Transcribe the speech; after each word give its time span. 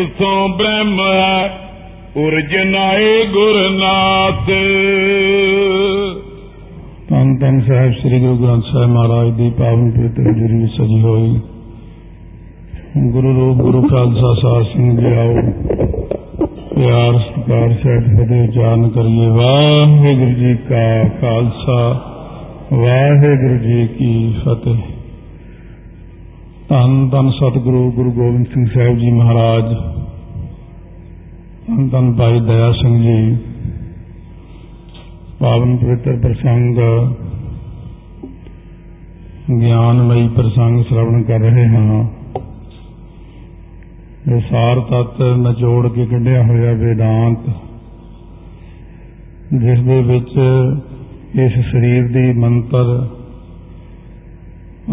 ਨਿਰਵਿਕਲਪ 0.00 0.18
ਸੋ 0.18 0.48
ਬ੍ਰਹਮ 0.48 1.00
ਉਰਜਨਾਏ 2.16 3.26
ਗੁਰਨਾਥ। 3.26 4.46
ਧੰਨ 7.10 7.38
ਧੰਨ 7.38 7.60
ਸਾਹਿਬ 7.60 7.92
ਸ੍ਰੀ 7.92 8.20
ਗੁਰੂ 8.20 8.36
ਗ੍ਰੰਥ 8.36 8.64
ਸਾਹਿਬ 8.72 8.90
ਮਹਾਰਾਜ 8.90 9.30
ਦੀ 9.30 9.50
ਪਾਵਨ 9.50 9.90
ਪਵਿੱਤਰ 9.90 10.22
ਹਜ਼ੂਰੀ 10.22 10.62
ਵਿੱਚ 10.62 10.72
ਸਜੀ 10.72 11.00
ਹੋਈ। 11.00 11.40
ਗੁਰੂ 13.10 13.40
ਰੂਪ 13.40 13.56
ਗੁਰੂ 13.56 13.82
ਖਾਲਸਾ 13.82 14.34
ਸਾਹਿਬ 14.42 14.62
ਸਿੰਘ 14.62 15.00
ਜੀ 15.00 15.06
ਆਓ। 15.06 15.34
ਪਿਆਰ, 16.74 17.18
ਸਤਿਕਾਰ 17.18 17.68
ਸਹਿਤ 17.68 18.04
ਫਤਿਹ 18.04 18.48
ਉਚਾਰਨ 18.48 18.88
ਕਰੀਏ। 18.88 19.26
ਵਾਹਿਗੁਰੂ 19.26 20.30
ਜੀ 20.30 20.56
ਕਾ 20.56 21.08
ਖਾਲਸਾ, 21.20 22.00
ਵਾਹਿਗੁਰੂ 22.72 23.58
ਜੀ 23.58 23.86
ਕੀ 23.86 24.34
ਫਤਿਹ। 24.44 24.76
ਧੰਨ 26.68 27.08
ਧੰਨ 27.08 27.30
ਸਤਿਗੁਰੂ 27.30 27.92
ਗੁਰੂ 27.92 28.12
ਗੋਬਿੰਦ 28.12 28.46
ਸਿੰਘ 28.46 28.66
ਸਾਹਿਬ 28.66 28.98
ਜੀ 28.98 29.10
ਮਹਾਰਾਜ। 29.10 29.99
ਧੰਨ 31.70 31.88
ਧੰਨ 31.88 32.12
ਭਾਈ 32.12 32.40
ਦਇਆ 32.40 32.70
ਸਿੰਘ 32.72 32.94
ਜੀ, 33.02 33.36
ਪਾਵਨ 35.40 35.76
ਪਵਿੱਤਰ 35.76 36.16
ਪ੍ਰਸੰਗ, 36.16 36.78
ਗਿਆਨਮਈ 39.60 40.26
ਪ੍ਰਸੰਗ 40.28 40.82
ਸ਼ਰਵਣ 40.84 41.22
ਕਰ 41.22 41.40
ਰਹੇ 41.40 41.66
ਹਾਂ। 41.66 42.02
ਇਹ 44.28 44.40
ਸਾਰ 44.40 44.80
ਤਤ 44.80 45.22
ਨਿਚੋੜ 45.38 45.86
ਕੇ 45.88 46.06
ਕੱਢਿਆ 46.06 46.42
ਹੋਇਆ 46.42 46.72
ਵੇਦਾਂਤ, 46.72 47.48
ਜਿਸ 49.54 49.80
ਦੇ 49.80 50.00
ਵਿੱਚ 50.02 50.36
ਇਸ 51.40 51.52
ਸਰੀਰ 51.70 52.08
ਦੀ 52.08 52.32
ਮੰਤਰ 52.38 52.94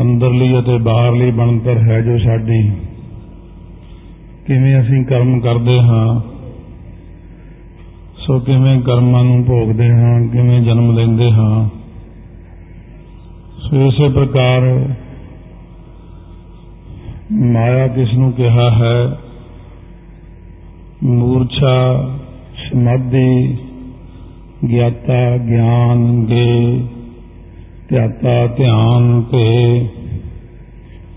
ਅੰਦਰਲੀ 0.02 0.60
ਅਤੇ 0.60 0.78
ਬਾਹਰਲੀ 0.78 1.32
ਬਣਤਰ 1.32 1.78
ਹੈ 1.82 2.02
ਜੋ 2.02 2.18
ਸਾਡੀ। 2.18 2.64
ਕਿਵੇਂ 4.46 4.80
ਅਸੀਂ 4.82 5.06
ਕਰਮ 5.06 5.40
ਕਰਦੇ 5.40 5.82
ਹਾਂ 5.82 6.27
ਸੋ 8.28 8.40
ਕਿਵੇਂ 8.40 8.82
ਕਰਮਾਂ 8.82 9.24
ਨੂੰ 9.24 9.44
ਭੋਗਦੇ 9.44 9.90
ਹਾਂ, 9.90 10.28
ਕਿਵੇਂ 10.28 10.62
ਜਨਮ 10.62 10.98
ਲੈਂਦੇ 10.98 11.32
ਹਾਂ। 11.32 11.70
ਸੋ 13.60 13.88
ਇਸੇ 13.88 14.10
ਪ੍ਰਕਾਰ 14.10 14.86
ਮਾਇਆ 17.32 17.88
ਕਿਸ 17.88 18.14
ਨੂੰ 18.14 18.32
ਕਿਹਾ 18.32 18.72
ਹੈ? 18.72 19.18
ਮੂਰਛਾ, 21.04 22.10
ਸਮਾਧੀ, 22.58 23.58
ਗਿਆਤਾ, 24.70 25.38
ਗਿਆਨ 25.38 26.26
ਦੇ 26.26 26.84
ਧਿਆਤਾ, 27.90 28.48
ਧਿਆਨ 28.48 29.22
ਤੇ 29.22 29.76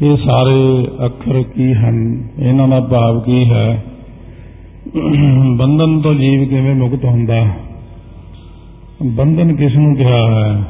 ਇਹ 0.03 0.17
ਸਾਰੇ 0.17 0.89
ਅੱਖਰ 1.07 1.43
ਕੀ 1.43 1.75
ਹਨ? 1.75 2.29
ਇਹਨਾਂ 2.39 2.69
ਦਾ 2.69 2.81
ਭਾਵ 2.81 3.21
ਕੀ 3.21 3.51
ਹੈ? 3.51 3.85
ਬੰਧਨ 5.57 6.01
ਤੋਂ 6.01 6.15
ਜੀਵ 6.15 6.49
ਕਿਵੇਂ 6.49 6.75
ਮੁਕਤ 6.75 7.05
ਹੁੰਦਾ? 7.05 7.47
ਬੰਧਨ 9.03 9.57
ਕਿਸ 9.57 9.77
ਨੂੰ 9.77 9.97
ਕਿਹਾ 9.97 10.27
ਹੈ? 10.27 10.63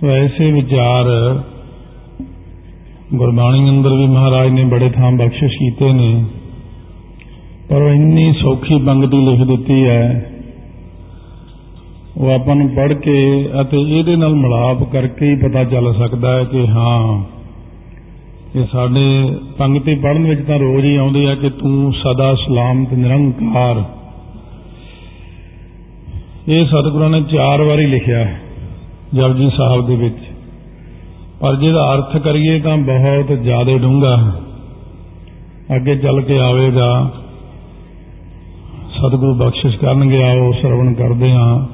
ਸੋ 0.00 0.08
ਐਸੇ 0.08 0.52
ਵਿਚਾਰ 0.52 1.04
ਗੁਰਬਾਣੀ 3.14 3.70
ਅੰਦਰ 3.70 3.90
ਵੀ 3.90 4.06
ਮਹਾਰਾਜ 4.06 4.48
ਨੇ 4.48 4.64
ਬੜੇ 4.64 4.90
ਥਾਂ 4.90 5.12
ਬਖਸ਼ਿਸ਼ 5.12 5.52
ਕੀਤੇ 5.52 5.92
ਨੇ। 5.92 6.24
ਪਰ 7.68 7.82
ਉਹ 7.82 7.88
ਇੰਨੀ 7.88 8.32
ਸੌਖੀ 8.32 8.78
ਪੰਕਤੀ 8.78 9.26
ਲਿਖ 9.26 9.42
ਦਿੱਤੀ 9.42 9.84
ਹੈ। 9.84 10.30
ਉਹ 12.16 12.30
ਆਪਾਂ 12.30 12.56
ਨੂੰ 12.56 12.68
ਪੜ੍ਹ 12.68 12.94
ਕੇ 12.94 13.48
ਅਤੇ 13.60 13.80
ਇਹਦੇ 13.80 14.16
ਨਾਲ 14.16 14.34
ਮਿਲਾਪ 14.34 14.82
ਕਰਕੇ 14.82 15.26
ਹੀ 15.26 15.36
ਪਤਾ 15.36 15.64
ਚੱਲ 15.64 15.94
ਸਕਦਾ 15.94 16.38
ਹੈ 16.38 16.44
ਕਿ 16.44 16.68
ਹਾਂ 16.68 17.24
ਇਹ 18.54 18.64
ਸਾਡੇ 18.72 19.36
ਪੰਕਤੀ 19.58 19.94
ਪੜ੍ਹਨ 19.94 20.26
ਵਿੱਚ 20.26 20.46
ਤਾਂ 20.46 20.58
ਰੋਜ਼ 20.58 20.84
ਹੀ 20.84 20.96
ਆਉਂਦੇ 20.96 21.26
ਆ 21.26 21.34
ਕਿ 21.34 21.50
ਤੂੰ 21.50 21.92
ਸਦਾ 21.92 22.34
ਸਲਾਮਤ 22.34 22.92
ਨਿਰੰਕਾਰ। 22.92 23.82
ਇਹ 26.48 26.66
ਸਤਿਗੁਰਾਂ 26.66 27.10
ਨੇ 27.10 27.22
ਚਾਰ 27.22 27.62
ਵਾਰੀ 27.62 27.86
ਲਿਖਿਆ 27.86 28.24
ਜਪਜੀ 29.14 29.50
ਸਾਹਿਬ 29.56 29.86
ਦੇ 29.86 29.96
ਵਿੱਚ। 29.96 30.18
ਪਰ 31.40 31.56
ਜਿਹਦਾ 31.56 31.94
ਅਰਥ 31.94 32.16
ਕਰੀਏ 32.16 32.60
ਤਾਂ 32.60 32.76
ਬਹੁਤ 32.76 33.32
ਜ਼ਿਆਦਾ 33.42 33.76
ਡੂੰਘਾ 33.78 34.16
ਅੱਗੇ 35.76 35.96
ਚੱਲ 35.96 36.20
ਕੇ 36.20 36.38
ਆਵੇਗਾ, 36.38 37.10
ਸਤਿਗੁਰੂ 38.90 39.34
ਬਖਸ਼ਿਸ਼ 39.34 39.76
ਕਰਨਗੇ, 39.78 40.22
ਆਓ 40.22 40.52
ਸ਼ਰਵਣ 40.52 40.94
ਕਰਦੇ 40.94 41.32
ਹਾਂ। 41.32 41.73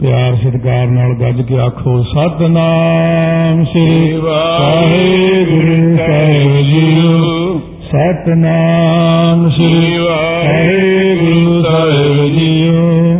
ਪਿਆਰ 0.00 0.36
ਸਤਿਕਾਰ 0.36 0.86
ਨਾਲ 0.86 1.14
ਗੱਜ 1.14 1.42
ਕੇ 1.42 1.58
ਆਖੋ 1.58 2.02
ਸਤਨਾਮ 2.02 3.64
ਸ੍ਰੀ 3.64 4.12
ਵਾਹਿਗੁਰੂ 4.12 5.96
ਸਾਹਿਬ 5.96 6.56
ਜੀਓ 6.62 7.58
ਸਤਨਾਮ 7.82 9.50
ਸ੍ਰੀ 9.50 9.98
ਵਾਹਿਗੁਰੂ 9.98 11.62
ਸਾਹਿਬ 11.62 12.28
ਜੀਓ 12.28 13.16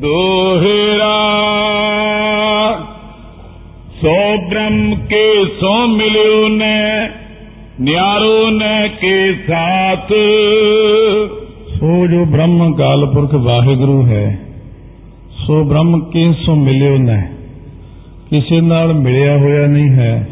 ਦੋਹਰਾ 0.00 1.12
ਸੋ 4.02 4.14
ਬ੍ਰਹਮ 4.50 4.94
ਕੇ 5.10 5.44
ਸੋ 5.60 5.86
ਮਿਲਿਓ 5.86 6.48
ਨ 6.48 6.62
ਨਿਆਰੋ 7.80 8.50
ਨ 8.50 8.88
ਕੇ 9.00 9.32
ਸਾਥ। 9.48 10.12
ਸੋ 11.74 12.06
ਜੋ 12.06 12.24
ਬ੍ਰਹਮ 12.24 12.74
ਕਾਲ 12.74 13.06
ਪੁਰਖ 13.06 13.34
ਵਾਹਿਗੁਰੂ 13.34 14.06
ਹੈ 14.06 14.43
ਸੋ 15.46 15.64
ਬ੍ਰਹਮ 15.64 16.00
ਕਿਸੋਂ 16.00 16.56
ਮਿਲਿਓ 16.56 16.96
ਨਾ? 16.96 17.22
ਕਿਸੇ 18.30 18.60
ਨਾਲ 18.60 18.94
ਮਿਲਿਆ 18.94 19.38
ਹੋਇਆ 19.38 19.66
ਨਹੀਂ 19.66 19.90
ਹੈ। 19.90 20.28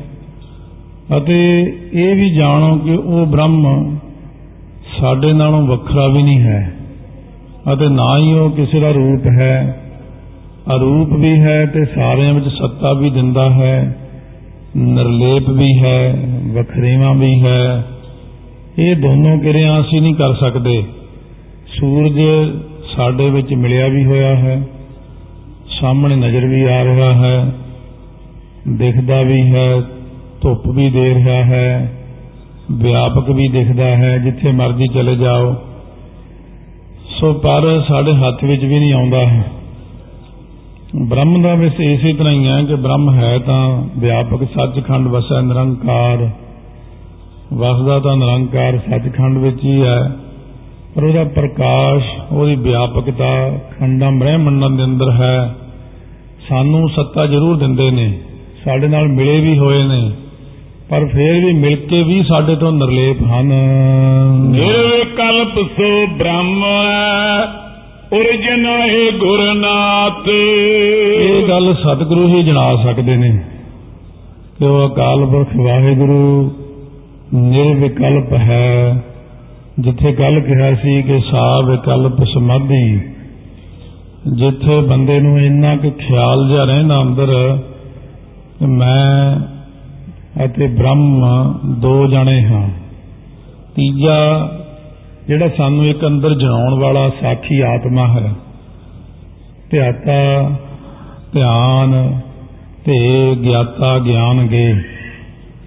ਅਤੇ 1.16 1.62
ਇਹ 1.92 2.16
ਵੀ 2.16 2.30
ਜਾਣੋ 2.30 2.76
ਕਿ 2.76 2.94
ਉਹ 2.94 3.26
ਬ੍ਰਹਮ 3.26 3.96
ਸਾਡੇ 5.00 5.32
ਨਾਲੋਂ 5.32 5.66
ਵੱਖਰਾ 5.66 6.06
ਵੀ 6.06 6.22
ਨਹੀਂ 6.22 6.40
ਹੈ। 6.40 6.74
ਅਤੇ 7.72 7.88
ਨਾ 7.88 8.18
ਹੀ 8.18 8.32
ਉਹ 8.32 8.50
ਕਿਸੇ 8.50 8.80
ਦਾ 8.80 8.90
ਰੂਪ 8.90 9.26
ਹੈ। 9.26 9.80
ਅਰੂਪ 10.76 11.12
ਵੀ 11.12 11.40
ਹੈ 11.40 11.66
ਤੇ 11.66 11.84
ਸਾਰਿਆਂ 11.84 12.34
ਵਿੱਚ 12.34 12.46
ਸੱਤਾ 12.46 12.92
ਵੀ 12.92 13.10
ਦਿੰਦਾ 13.10 13.50
ਹੈ। 13.50 13.96
ਨਿਰਲੇਪ 14.76 15.50
ਵੀ 15.50 15.82
ਹੈ, 15.82 16.28
ਵਖਰੇਵਾ 16.52 17.12
ਵੀ 17.12 17.40
ਹੈ। 17.42 17.84
ਇਹ 18.78 18.96
ਦੋਨੋਂ 18.96 19.38
ਕਿਰਿਆ 19.38 19.80
ਅਸੀਂ 19.80 20.02
ਨਹੀਂ 20.02 20.14
ਕਰ 20.14 20.34
ਸਕਦੇ। 20.34 20.84
ਸੂਰਜ 21.80 22.20
ਸਾਡੇ 22.96 23.30
ਵਿੱਚ 23.30 23.54
ਮਿਲਿਆ 23.54 23.88
ਵੀ 23.88 24.04
ਹੋਇਆ 24.04 24.36
ਹੈ। 24.36 24.62
ਸਾਹਮਣੇ 25.82 26.16
ਨਜ਼ਰ 26.16 26.46
ਵੀ 26.46 26.62
ਆ 26.62 26.84
ਰਿਹਾ 26.84 27.12
ਹੈ, 27.12 27.52
ਦਿਖਦਾ 28.68 29.22
ਵੀ 29.22 29.50
ਹੈ, 29.50 29.80
ਧੁੱਪ 30.40 30.68
ਵੀ 30.68 30.90
ਦੇ 30.90 31.14
ਰਿਹਾ 31.14 31.44
ਹੈ, 31.44 31.92
ਵਿਆਪਕ 32.72 33.30
ਵੀ 33.30 33.48
ਦਿਖਦਾ 33.48 33.84
ਹੈ, 33.84 34.18
ਜਿੱਥੇ 34.18 34.52
ਮਰਜ਼ੀ 34.52 34.86
ਚਲੇ 34.86 35.16
ਜਾਓ। 35.16 35.54
ਸੋ 37.08 37.32
ਪਰ 37.32 37.82
ਸਾਡੇ 37.88 38.14
ਹੱਥ 38.14 38.44
ਵਿੱਚ 38.44 38.64
ਵੀ 38.64 38.78
ਨਹੀਂ 38.78 38.92
ਆਉਂਦਾ 38.92 39.26
ਹੈ। 39.26 39.44
ਬ੍ਰਹਮ 40.96 41.42
ਦਾ 41.42 41.54
ਵਿਸ 41.54 41.80
ਇਸੇ 41.80 42.12
ਤਰ੍ਹਾਂ 42.12 42.32
ਹੀ 42.32 42.46
ਹੈ 42.46 42.62
ਕਿ 42.64 42.74
ਬ੍ਰਹਮ 42.74 43.14
ਹੈ 43.14 43.38
ਤਾਂ 43.38 43.88
ਵਿਆਪਕ 43.98 44.44
ਸੱਚਖੰਡ 44.44 45.08
ਵਸੈ 45.08 45.40
ਨਿਰੰਕਾਰ। 45.40 46.30
ਵਸਦਾ 47.54 47.98
ਤਾਂ 47.98 48.16
ਨਿਰੰਕਾਰ 48.16 48.78
ਸੱਚਖੰਡ 48.78 49.38
ਵਿੱਚ 49.38 49.64
ਹੀ 49.64 49.82
ਹੈ, 49.82 50.12
ਪਰ 50.94 51.04
ਉਹਦਾ 51.04 51.24
ਪ੍ਰਕਾਸ਼, 51.24 52.32
ਉਹਦੀ 52.32 52.54
ਵਿਆਪਕਤਾ 52.54 53.58
ਖੰਡਾਂ 53.78 54.12
ਬ੍ਰਹਿਮੰਡਾਂ 54.12 54.70
ਦੇ 54.70 54.84
ਅੰਦਰ 54.84 55.10
ਹੈ। 55.10 55.54
ਸਾਨੂੰ 56.48 56.88
ਸੱਤਾ 56.88 57.26
ਜ਼ਰੂਰ 57.26 57.56
ਦਿੰਦੇ 57.56 57.90
ਨੇ 57.90 58.18
ਸਾਡੇ 58.64 58.88
ਨਾਲ 58.88 59.08
ਮਿਲੇ 59.08 59.40
ਵੀ 59.40 59.58
ਹੋਏ 59.58 59.82
ਨੇ 59.82 60.10
ਪਰ 60.90 61.06
ਫਿਰ 61.06 61.32
ਵੀ 61.32 61.52
ਮਿਲ 61.52 61.76
ਕੇ 61.76 62.02
ਵੀ 62.02 62.22
ਸਾਡੇ 62.22 62.56
ਤੋਂ 62.56 62.72
ਨਿਰਲੇਪ 62.72 63.22
ਹਨ। 63.22 63.52
ਨਿਰਵਿਕਲਪ 64.50 65.66
ਸੋ 65.68 66.06
ਬ੍ਰਹਮ 66.06 66.64
ਉਰਜਨ 68.12 68.66
ਹੈ 68.66 69.18
ਗੁਰਨਾਥ। 69.18 70.28
ਇਹ 70.28 71.48
ਗੱਲ 71.48 71.74
ਸਤਿਗੁਰੂ 71.74 72.28
ਹੀ 72.28 72.42
ਜਣਾ 72.42 72.76
ਸਕਦੇ 72.76 73.16
ਨੇ 73.16 73.30
ਕਿ 74.58 74.64
ਉਹ 74.64 74.88
ਅਕਾਲ 74.88 75.26
ਪੁਰਖ 75.26 75.48
ਵਾਹਿਗੁਰੂ 75.56 76.52
ਨਿਰਵਿਕਲਪ 77.34 78.32
ਹੈ। 78.32 79.04
ਜਿੱਥੇ 79.80 80.12
ਕੱਲ 80.12 80.40
ਕਿਹਾ 80.40 80.74
ਸੀ 80.74 81.02
ਕਿ 81.02 81.20
ਸਾ 81.30 81.60
ਵਿਕਲਪ 81.60 82.24
ਸਮਾਧੀ 82.24 83.00
ਜਿੱਥੇ 84.26 84.80
ਬੰਦੇ 84.80 85.20
ਨੂੰ 85.20 85.40
ਇੰਨਾ 85.40 85.76
ਕਿ 85.76 85.90
ਖਿਆਲ 85.90 86.48
ਜਿਹਾ 86.48 86.64
ਰਹਿੰਦਾ 86.64 87.02
ਅੰਦਰ 87.02 87.58
ਕਿ 88.58 88.66
ਮੈਂ 88.66 89.36
ਅਤੇ 90.44 90.66
ਬ੍ਰਹਮ 90.66 91.24
ਦੋ 91.80 92.06
ਜਣੇ 92.06 92.44
ਹਾਂ। 92.44 92.68
ਤੀਜਾ 93.74 94.50
ਜਿਹੜਾ 95.28 95.48
ਸਾਨੂੰ 95.48 95.86
ਇੱਕ 95.86 96.06
ਅੰਦਰ 96.06 96.34
ਜਣਾਉਣ 96.34 96.80
ਵਾਲਾ 96.80 97.08
ਸਾਖੀ 97.08 97.60
ਆਤਮਾ 97.60 98.06
ਹੈ। 98.06 98.32
ਧਿਆਤਾ, 99.70 100.50
ਧਿਆਨ 101.32 102.20
ਤੇ 102.84 103.36
ਗਿਆਤਾ, 103.44 103.98
ਗਿਆਨ 103.98 104.46
ਗੇ। 104.46 104.74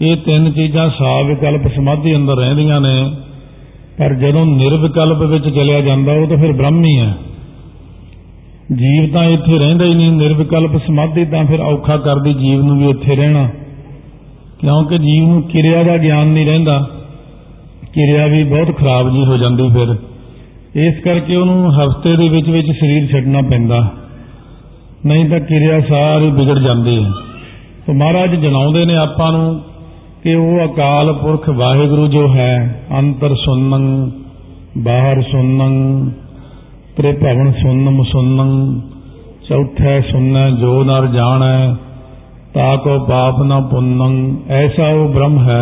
ਇਹ 0.02 0.18
ਤਿੰਨ 0.18 0.52
ਚੀਜ਼ਾਂ 0.52 0.90
ਸਾ 0.90 1.22
ਵਿਕਲਪ 1.22 1.68
ਸਮਾਧੀ 1.76 2.16
ਅੰਦਰ 2.16 2.36
ਰਹਿੰਦੀਆਂ 2.36 2.82
ਨੇ, 2.82 3.12
ਪਰ 4.00 4.14
ਜਦੋਂ 4.14 4.46
ਨਿਰਵਿਕਲਪ 4.46 5.18
ਵਿੱਚ 5.18 5.50
ਚਲਿਆ 5.50 5.82
ਜਾਂਦਾ, 5.82 6.14
ਉਹ 6.14 6.28
ਤਾਂ 6.28 6.38
ਫਿਰ 6.38 6.52
ਬ੍ਰਹਮ 6.52 6.86
ਹੀ 6.86 7.00
ਹੈ। 7.00 7.14
ਜੀਵ 8.74 9.14
ਤਾਂ 9.14 9.24
ਇੱਥੇ 9.24 9.60
ਰਹਿੰਦਾ 9.60 9.86
ਹੀ 9.86 9.96
ਨਹੀਂ, 9.96 10.12
ਨਿਰਵਿਕਲਪ 10.12 10.78
ਸਮਾਧੀ 10.78 11.26
ਤਾਂ 11.26 11.46
ਫਿਰ 11.46 11.60
ਔਖਾ 11.60 11.98
ਕਰਦੀ 11.98 12.34
ਜੀਵ 12.34 12.62
ਨੂੰ 12.62 12.80
ਵੀ 12.80 12.90
ਇੱਥੇ 12.90 13.16
ਰਹਿਣਾ। 13.16 13.50
ਕਿਉਂਕਿ 14.60 14.98
ਜੀਵ 14.98 15.28
ਨੂੰ 15.28 15.44
ਕਿਰਿਆ 15.44 15.84
ਦਾ 15.84 15.98
ਗਿਆਨ 15.98 16.28
ਨਹੀਂ 16.28 16.46
ਰਹਿੰਦਾ, 16.46 16.90
ਕਿਰਿਆ 17.94 18.28
ਵੀ 18.28 18.44
ਬਹੁਤ 18.44 18.78
ਖਰਾਬ 18.78 19.10
ਜੀ 19.10 19.26
ਹੋ 19.26 19.38
ਜਾਂਦੀ 19.38 19.70
ਫਿਰ। 19.70 19.96
ਇਸ 20.76 21.04
ਕਰਕੇ 21.04 21.36
ਉਹਨੂੰ 21.36 21.80
ਹਫ਼ਤੇ 21.80 22.16
ਦੇ 22.16 22.30
ਵਿੱਚ 22.30 22.50
ਵਿੱਚ 22.50 22.68
ਸਰੀਰ 22.68 23.08
ਛੱਡਣਾ 23.12 23.42
ਪੈਂਦਾ। 23.42 23.92
ਨਹੀਂ 25.06 25.30
ਤਾਂ 25.30 25.40
ਕਿਰਿਆ 25.40 25.80
ਸਾਰੀ 25.80 26.32
ਵਿਗੜ 26.32 26.60
ਜਾਂਦੀ 26.60 26.98
ਹੈ। 26.98 27.10
ਸੋ 27.86 27.94
ਮਹਾਰਾਜ 27.94 28.36
ਜਣਾਉਂਦੇ 28.36 28.86
ਨੇ 28.86 28.96
ਆਪਾਂ 28.96 29.32
ਨੂੰ 29.32 29.62
ਕਿ 30.24 30.36
ਉਹ 30.36 30.66
ਅਕਾਲ 30.66 31.14
ਪੁਰਖ 31.14 31.50
ਵਾਹਿਗੁਰੂ 31.50 32.08
ਜੋ 32.08 32.36
ਹੈ, 32.36 32.82
ਅੰਤਰ 33.00 33.36
ਸੁਨਨ 33.36 34.12
ਬਾਹਰ 34.78 35.22
ਸੁਨਨ 36.95 36.97
ਤ੍ਰਿਭਵਨ 36.97 37.53
ਸੁਨਮ 37.53 38.03
ਸੁਨਨ 38.03 38.81
ਚੌਥਾ 39.49 40.01
ਸੁਨੈ 40.01 40.51
ਜੋ 40.51 40.85
ਨਰ 40.85 41.07
ਜਾਣੈ 41.07 41.75
ਤਾ 42.55 42.77
ਕੋ 42.77 42.99
ਪਾਪ 42.99 43.35
ਨ 43.43 43.69
ਪੁੰਨੰ 43.71 44.37
ਐਸਾ 44.51 44.89
ਉਹ 44.89 45.09
ਬ੍ਰਹਮ 45.09 45.39
ਹੈ 45.39 45.61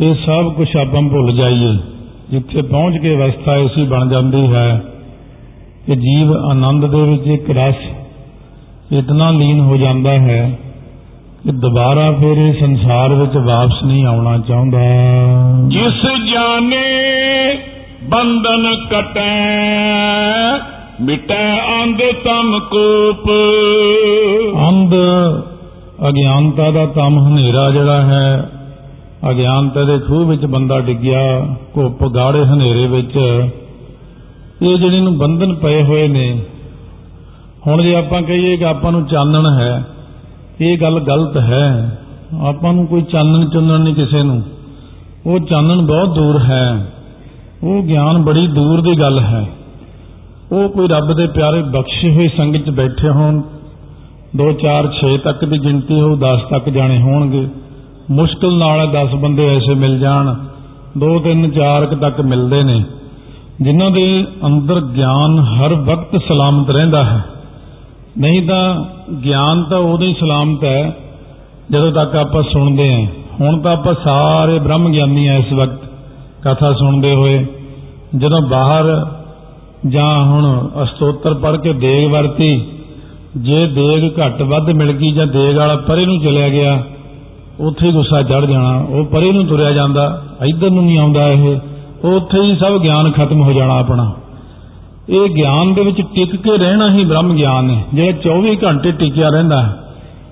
ਇਹ 0.00 0.14
ਸਭ 0.14 0.52
ਕੁਝ 0.52 0.76
ਆਪਾਂ 0.76 1.02
ਭੁੱਲ 1.02 1.32
ਜਾਈਏ। 1.32 1.76
ਜਿੱਥੇ 2.30 2.62
ਪਹੁੰਚ 2.62 2.96
ਕੇ 2.96 3.14
ਅਵਸਥਾ 3.14 3.52
ਐਸੀ 3.52 3.84
ਬਣ 3.84 4.08
ਜਾਂਦੀ 4.08 4.46
ਹੈ 4.52 4.82
ਕਿ 5.86 5.96
ਜੀਵ 5.96 6.32
ਆਨੰਦ 6.32 6.86
ਦੇ 6.86 7.02
ਵਿੱਚ 7.02 7.26
ਇੱਕ 7.26 7.50
ਰਸ 7.50 7.74
ਇਤਨਾ 8.92 9.30
ਲੀਨ 9.30 9.60
ਹੋ 9.60 9.76
ਜਾਂਦਾ 9.76 10.10
ਹੈ 10.10 10.58
ਕਿ 11.44 11.52
ਦੁਬਾਰਾ 11.52 12.10
ਫਿਰ 12.10 12.38
ਇਹ 12.38 12.54
ਸੰਸਾਰ 12.60 13.14
ਵਿੱਚ 13.14 13.36
ਵਾਪਸ 13.36 13.84
ਨਹੀਂ 13.84 14.04
ਆਉਣਾ 14.04 14.38
ਚਾਹੁੰਦਾ। 14.38 14.78
ਜਿਸ 15.68 16.02
ਜਾਣੇ 16.32 16.84
ਬੰਧਨ 18.04 18.74
ਕਟੈ 18.90 19.44
ਮਿਟੈ 21.00 21.56
ਅੰਧ 21.82 21.98
ਤਮ 22.24 22.58
ਕੂਪ। 22.58 23.30
ਅੰਧ 24.68 24.94
ਅਗਿਆਨਤਾ 26.08 26.70
ਦਾ 26.70 26.86
ਤਮ 26.86 27.26
ਹਨੇਰਾ 27.26 27.70
ਜਿਹੜਾ 27.70 28.02
ਹੈ 28.02 28.50
ਅਗਿਆਨਤਾ 29.30 29.84
ਦੇ 29.84 29.98
ਖੂਹ 29.98 30.26
ਵਿੱਚ 30.26 30.46
ਬੰਦਾ 30.46 30.80
ਡਿੱਗਿਆ, 30.80 31.46
ਘੁੱਪ 31.76 32.04
ਗਾੜੇ 32.04 32.44
ਹਨੇਰੇ 32.44 32.86
ਵਿੱਚ। 32.86 33.16
ਇਹ 34.62 34.76
ਜਿਹੜੇ 34.76 35.00
ਨੂੰ 35.00 35.18
ਬੰਧਨ 35.18 35.54
ਪਏ 35.54 35.82
ਹੋਏ 35.82 36.08
ਨੇ, 36.08 36.42
ਹੁਣ 37.66 37.82
ਜੇ 37.82 37.94
ਆਪਾਂ 37.94 38.22
ਕਹੀਏ 38.22 38.56
ਕਿ 38.56 38.64
ਆਪਾਂ 38.64 38.92
ਨੂੰ 38.92 39.06
ਚਾਨਣ 39.06 39.60
ਹੈ, 39.60 39.84
ਇਹ 40.60 40.78
ਗੱਲ 40.78 41.00
ਗਲਤ 41.00 41.36
ਹੈ। 41.36 41.98
ਆਪਾਂ 42.42 42.72
ਨੂੰ 42.72 42.86
ਕੋਈ 42.86 43.02
ਚਾਨਣ 43.02 43.48
ਚੁੰਨਣ 43.48 43.80
ਨਹੀਂ 43.80 43.94
ਕਿਸੇ 43.94 44.22
ਨੂੰ। 44.22 44.42
ਉਹ 45.26 45.38
ਚਾਨਣ 45.38 45.82
ਬਹੁਤ 45.82 46.14
ਦੂਰ 46.14 46.38
ਹੈ। 46.38 46.92
ਉਹ 47.64 47.82
ਗਿਆਨ 47.82 48.22
ਬੜੀ 48.22 48.46
ਦੂਰ 48.46 48.80
ਦੀ 48.80 49.00
ਗੱਲ 49.00 49.18
ਹੈ। 49.18 49.46
ਉਹ 50.52 50.68
ਕੋਈ 50.68 50.88
ਰੱਬ 50.88 51.12
ਦੇ 51.12 51.26
ਪਿਆਰੇ 51.26 51.62
ਬਖਸ਼ੇ 51.62 52.14
ਹੋਏ 52.14 52.28
ਸੰਗਤ 52.28 52.58
'ਚ 52.58 52.70
ਬੈਠੇ 52.70 53.08
ਹੋਣ 53.08 53.42
2 54.36 54.52
4 54.52 54.88
6 54.92 55.16
ਤੱਕ 55.16 55.44
ਦੀ 55.44 55.58
ਗਿਣਤੀ 55.58 56.00
ਹੋ 56.00 56.16
10 56.16 56.40
ਤੱਕ 56.50 56.68
ਜਾਣੇ 56.68 57.00
ਹੋਣਗੇ। 57.00 57.48
ਮੁਸ਼ਕਲ 58.10 58.56
ਨਾਲ 58.56 58.86
10 58.88 59.14
ਬੰਦੇ 59.14 59.46
ਐਸੇ 59.56 59.74
ਮਿਲ 59.74 59.98
ਜਾਣ 59.98 60.34
2 60.98 61.18
3 61.20 61.46
4 61.50 61.86
ਤੱਕ 61.94 62.20
ਮਿਲਦੇ 62.20 62.62
ਨੇ, 62.62 62.82
ਜਿਨ੍ਹਾਂ 63.62 63.90
ਦੇ 63.90 64.26
ਅੰਦਰ 64.46 64.80
ਗਿਆਨ 64.80 65.38
ਹਰ 65.38 65.74
ਵਕਤ 65.74 66.16
ਸਲਾਮਤ 66.28 66.70
ਰਹਿੰਦਾ 66.70 67.04
ਹੈ। 67.04 67.22
ਨਹੀਂ 68.18 68.42
ਤਾਂ 68.48 68.84
ਗਿਆਨ 69.24 69.62
ਤਾਂ 69.62 69.78
ਉਦੋਂ 69.78 70.06
ਹੀ 70.06 70.14
ਸਲਾਮਤ 70.14 70.64
ਹੈ, 70.64 70.96
ਜਦੋਂ 71.70 71.92
ਤੱਕ 71.92 72.16
ਆਪਾਂ 72.16 72.42
ਸੁਣਦੇ 72.42 72.92
ਹਾਂ। 72.94 73.06
ਹੁਣ 73.40 73.60
ਤਾਂ 73.60 73.72
ਆਪਾਂ 73.72 73.94
ਸਾਰੇ 74.04 74.58
ਬ੍ਰਹਮ 74.58 74.92
ਗਿਆਨੀ 74.92 75.26
ਆ 75.28 75.36
ਇਸ 75.36 75.52
ਵਕਤ, 75.52 75.80
ਕਥਾ 76.42 76.72
ਸੁਣਦੇ 76.72 77.14
ਹੋਏ। 77.14 77.46
ਜਦੋਂ 78.16 78.40
ਬਾਹਰ 78.42 79.06
ਜਾਂ 79.86 80.24
ਹੁਣ 80.24 80.68
ਅਸਤੋਤਰ 80.82 81.34
ਪੜ੍ਹ 81.34 81.56
ਕੇ 81.56 81.72
ਦੇਗ 81.72 82.10
ਵਰਤੀ, 82.10 82.64
ਜੇ 83.36 83.66
ਦੇਗ 83.66 84.20
ਘੱਟ 84.20 84.42
ਵੱਧ 84.42 84.70
ਮਿਲ 84.70 84.92
ਗਈ 84.92 85.10
ਜਾਂ 85.12 85.26
ਦੇਗ 85.26 85.56
ਵਾਲਾ 85.56 85.76
ਪਰੇ 85.76 86.04
ਨੂੰ 86.06 86.20
ਚਲਿਆ 86.20 86.48
ਗਿਆ 86.48 86.82
ਉੱਥੇ 87.60 87.92
ਗੁੱਸਾ 87.92 88.22
ਚੜ 88.22 88.44
ਜਾਣਾ, 88.44 88.86
ਉਹ 88.88 89.04
ਪਰੇ 89.04 89.32
ਨੂੰ 89.32 89.46
ਤੁਰਿਆ 89.46 89.72
ਜਾਂਦਾ, 89.72 90.22
ਇੱਧਰ 90.44 90.70
ਨੂੰ 90.70 90.84
ਨਹੀਂ 90.84 90.98
ਆਉਂਦਾ 90.98 91.28
ਇਹ, 91.28 91.58
ਉੱਥੇ 92.04 92.40
ਹੀ 92.40 92.56
ਸਭ 92.56 92.78
ਗਿਆਨ 92.78 93.12
ਖਤਮ 93.12 93.42
ਹੋ 93.42 93.52
ਜਾਣਾ 93.52 93.78
ਆਪਣਾ। 93.78 94.12
ਇਹ 95.08 95.34
ਗਿਆਨ 95.34 95.74
ਦੇ 95.74 95.80
ਵਿੱਚ 95.80 96.00
ਟਿਕ 96.00 96.36
ਕੇ 96.36 96.58
ਰਹਿਣਾ 96.58 96.90
ਹੀ 96.90 97.04
ਬ੍ਰਹਮ 97.04 97.34
ਗਿਆਨ 97.34 97.70
ਹੈ, 97.70 97.84
ਜਿਹੜਾ 97.94 98.12
24 98.12 98.56
ਘੰਟੇ 98.64 98.90
ਟਿਕਿਆ 98.90 99.28
ਰਹਿੰਦਾ 99.28 99.62
ਹੈ। 99.62 99.76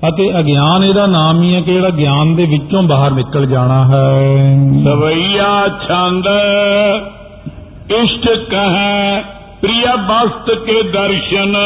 ਅਤੇ 0.09 0.39
ਅਗਿਆਨ 0.39 0.85
ਇਹਦਾ 0.85 1.07
ਨਾਮ 1.07 1.43
ਹੀ 1.43 1.55
ਹੈ 1.55 1.61
ਕਿ 1.61 1.73
ਜਿਹੜਾ 1.73 1.91
ਗਿਆਨ 1.91 2.35
ਦੇ 2.35 2.45
ਵਿੱਚੋਂ 2.45 2.83
ਬਾਹਰ 2.83 3.11
ਨਿਕਲ 3.11 3.47
ਜਾਣਾ 3.47 3.85
ਹੈ। 3.85 4.57
ਸਵਈਆ 4.85 5.69
ਛੰਦ, 5.89 6.27
ਇਸ਼ਟ 7.91 8.29
ਕਹੈ 8.51 9.25
ਪ੍ਰਿਯ 9.63 9.83
ਬਸਤ 9.83 10.51
ਕੇ 10.51 10.83
ਦਰਸ਼ਨ। 10.83 11.57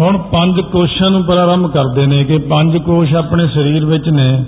ਹੁਣ 0.00 0.18
ਪੰਜ 0.18 0.60
ਕੋਸ਼ਾਂ 0.60 1.10
ਨੂੰ 1.10 1.24
ਪ੍ਰਾਰੰਭ 1.24 1.66
ਕਰਦੇ 1.66 2.06
ਨੇ 2.06 2.24
ਕਿ 2.24 2.38
ਪੰਜ 2.38 2.76
ਕੋਸ਼ 2.76 3.14
ਆਪਣੇ 3.14 3.46
ਸਰੀਰ 3.46 3.84
ਵਿੱਚ 3.84 4.08
ਨੇ। 4.08 4.44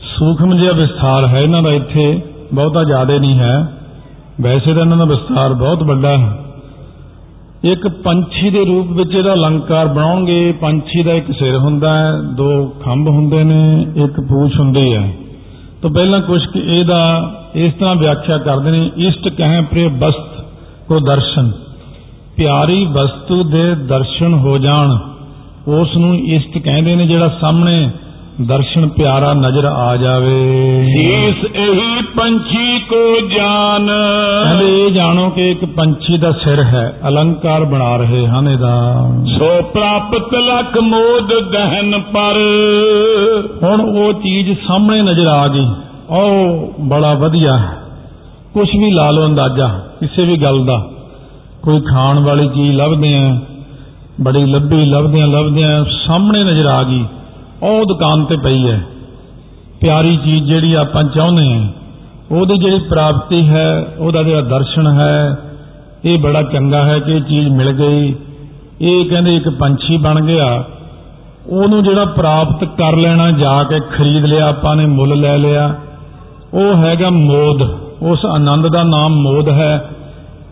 ਸੂਖਮ 0.00 0.54
ਜਿਹਾ 0.54 0.72
ਵਿਸਥਾਰ 0.72 1.26
ਹੈ 1.26 1.40
ਇਹਨਾਂ 1.40 1.62
ਦਾ 1.62 1.72
ਇੱਥੇ, 1.72 2.20
ਬਹੁਤਾ 2.54 2.84
ਜ਼ਿਆਦਾ 2.84 3.18
ਨਹੀਂ 3.18 3.38
ਹੈ। 3.38 3.72
ਵੈਸੇ 4.40 4.74
ਤਾਂ 4.74 4.82
ਇਹਨਾਂ 4.82 4.96
ਦਾ 4.96 5.04
ਵਿਸਥਾਰ 5.04 5.52
ਬਹੁਤ 5.52 5.82
ਵੱਡਾ 5.82 6.18
ਹੈ। 6.18 6.38
ਇੱਕ 7.64 7.88
ਪੰਛੀ 7.88 8.50
ਦੇ 8.50 8.64
ਰੂਪ 8.64 8.90
ਵਿੱਚ 8.90 9.14
ਇਹਦਾ 9.14 9.34
ਅਲੰਕਾਰ 9.34 9.88
ਬਣਾਉਣਗੇ। 9.88 10.52
ਪੰਛੀ 10.52 11.02
ਦਾ 11.02 11.12
ਇੱਕ 11.12 11.32
ਸਿਰ 11.32 11.56
ਹੁੰਦਾ 11.56 11.98
ਹੈ, 11.98 12.12
ਦੋ 12.36 12.74
ਖੰਭ 12.84 13.08
ਹੁੰਦੇ 13.08 13.44
ਨੇ, 13.44 13.86
ਇੱਕ 13.96 14.20
ਪੂਛ 14.20 14.60
ਹੁੰਦੀ 14.60 14.94
ਹੈ। 14.94 15.12
ਤਾਂ 15.82 15.90
ਪਹਿਲਾਂ 15.90 16.20
ਕੁਝ 16.20 16.42
ਇਹਦਾ 16.56 17.30
ਇਸ 17.54 17.72
ਤਰ੍ਹਾਂ 17.72 17.94
ਵਿਆਖਿਆ 17.94 18.38
ਕਰਦੇ 18.38 18.70
ਨੇ, 18.70 18.90
ਇਸ਼ਟ 18.96 19.28
ਕਹੇ 19.28 19.60
ਪ੍ਰੇ 19.60 19.88
ਬਸਤ 19.88 20.31
ਸੋ 20.92 21.00
ਦਰਸ਼ਨ। 21.00 21.52
ਪਿਆਰੀ 22.36 22.84
ਵਸਤੂ 22.84 23.42
ਦੇ 23.42 23.74
ਦਰਸ਼ਨ 23.74 24.34
ਹੋ 24.34 24.58
ਜਾਣ 24.58 24.90
ਉਸ 25.68 25.96
ਨੂੰ 25.96 26.16
ਇਸ਼ਟ 26.16 26.58
ਕਹਿੰਦੇ 26.58 26.96
ਨੇ 26.96 27.06
ਜਿਹੜਾ 27.06 27.28
ਸਾਹਮਣੇ 27.40 27.90
ਦਰਸ਼ਨ 28.40 28.88
ਪਿਆਰਾ 28.88 29.32
ਨਜ਼ਰ 29.32 29.64
ਆ 29.64 29.96
ਜਾਵੇ। 29.96 30.34
ਇਸ 31.04 31.44
ਇਹੀ 31.44 32.02
ਪੰਛੀ 32.02 32.78
ਕੋ 32.78 33.20
ਜਾਣ 33.20 33.86
ਕਹਿੰਦੇ 34.44 34.86
ਇਹ 34.86 34.92
ਜਾਣੋ 34.92 35.30
ਕਿ 35.30 35.50
ਇੱਕ 35.50 35.64
ਪੰਛੀ 35.64 36.18
ਦਾ 36.18 36.32
ਸਿਰ 36.32 36.62
ਹੈ 36.62 37.00
ਅਲੰਕਾਰ 37.08 37.64
ਬਣਾ 37.64 37.96
ਰਹੇ 37.96 38.26
ਹਨ 38.26 38.48
ਇਹਦਾ। 38.48 39.06
ਸੋ 39.38 39.62
ਪ੍ਰਾਪਤ 39.62 40.34
ਲਖ 40.34 40.78
ਮੋਦ 40.78 41.52
ਦਹਨ 41.52 42.00
ਪਰ। 42.00 42.40
ਹੁਣ 43.62 43.80
ਉਹ 43.80 44.12
ਚੀਜ਼ 44.12 44.58
ਸਾਹਮਣੇ 44.68 45.02
ਨਜ਼ਰ 45.02 45.26
ਆ 45.26 45.48
ਗਈ। 45.48 45.66
ਉਹ 46.10 46.72
ਬੜਾ 46.80 47.14
ਵਧੀਆ 47.14 47.58
ਕੁਝ 48.54 48.68
ਵੀ 48.68 48.90
ਲਾ 48.90 49.10
ਲਓ 49.10 49.26
ਅੰਦਾਜ਼ਾ। 49.26 49.81
ਕਿਸੇ 50.02 50.24
ਵੀ 50.24 50.36
ਗੱਲ 50.36 50.64
ਦਾ 50.64 50.76
ਕੋਈ 51.62 51.80
ਖਾਣ 51.80 52.18
ਵਾਲੀ 52.18 52.48
ਚੀਜ਼ 52.48 52.76
ਲੱਭਦੇ 52.76 53.08
ਆ, 53.16 53.36
ਬੜੀ 54.20 54.46
ਲੱਭੀ 54.46 54.84
ਲੱਭਦੇ 54.84 55.20
ਆ 55.22 55.26
ਲੱਭਦੇ 55.26 55.64
ਆ 55.64 55.84
ਸਾਹਮਣੇ 55.84 56.44
ਨਜ਼ਰ 56.44 56.66
ਆ 56.66 56.82
ਗਈ, 56.82 57.04
ਉਹ 57.62 57.84
ਦੁਕਾਨ 57.84 58.24
ਤੇ 58.24 58.36
ਪਈ 58.36 58.66
ਹੈ। 58.66 58.82
ਪਿਆਰੀ 59.80 60.16
ਚੀਜ਼ 60.16 60.44
ਜਿਹੜੀ 60.44 60.74
ਆਪਾਂ 60.74 61.04
ਚਾਹੁੰਦੇ 61.04 61.54
ਆ 61.54 61.66
ਉਹਦੀ 62.32 62.58
ਜਿਹੜੀ 62.58 62.78
ਪ੍ਰਾਪਤੀ 62.78 63.48
ਹੈ, 63.48 63.86
ਉਹਦਾ 63.98 64.22
ਜਿਹੜਾ 64.22 64.40
ਦਰਸ਼ਨ 64.40 64.86
ਹੈ, 64.86 65.36
ਇਹ 66.04 66.18
ਬੜਾ 66.18 66.42
ਚੰਗਾ 66.42 66.84
ਹੈ 66.84 66.98
ਕਿ 66.98 67.12
ਇਹ 67.12 67.20
ਚੀਜ਼ 67.20 67.48
ਮਿਲ 67.48 67.72
ਗਈ। 67.72 68.14
ਇਹ 68.80 69.04
ਕਹਿੰਦੇ 69.04 69.36
ਇੱਕ 69.36 69.48
ਪੰਛੀ 69.48 69.96
ਬਣ 69.96 70.20
ਗਿਆ। 70.24 70.64
ਉਹਨੂੰ 71.46 71.82
ਜਿਹੜਾ 71.84 72.04
ਪ੍ਰਾਪਤ 72.04 72.64
ਕਰ 72.64 72.96
ਲੈਣਾ, 72.96 73.30
ਜਾ 73.30 73.64
ਕੇ 73.64 73.80
ਖਰੀਦ 73.80 74.24
ਲਿਆ, 74.24 74.48
ਆਪਾਂ 74.48 74.76
ਨੇ 74.76 74.86
ਮੁੱਲ 74.86 75.20
ਲੈ 75.20 75.38
ਲਿਆ। 75.38 75.74
ਉਹ 76.54 76.76
ਹੈਗਾ 76.76 77.10
ਮੋਦ। 77.10 77.81
ਉਸ 78.02 78.26
ਆਨੰਦ 78.26 78.68
ਦਾ 78.68 78.82
ਨਾਮ 78.82 79.14
ਮੋਦ 79.14 79.48
ਹੈ। 79.48 79.90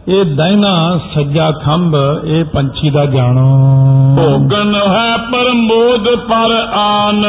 ਇਹ 0.09 0.25
ਦੈਨਾ 0.25 0.99
ਸੱਜਾ 1.15 1.51
ਖੰਭ 1.51 1.97
ਇਹ 2.25 2.45
ਪੰਛੀ 2.45 2.91
ਦਾ 2.91 3.07
ਜਾਣੋ। 3.07 3.61
ਭੋਗਨ 4.17 4.75
ਹੈ 4.75 5.17
ਪਰ 5.17 5.53
ਮੋਦ 5.53 6.19
ਪਰ 6.19 6.69
ਆਨ। 6.73 7.27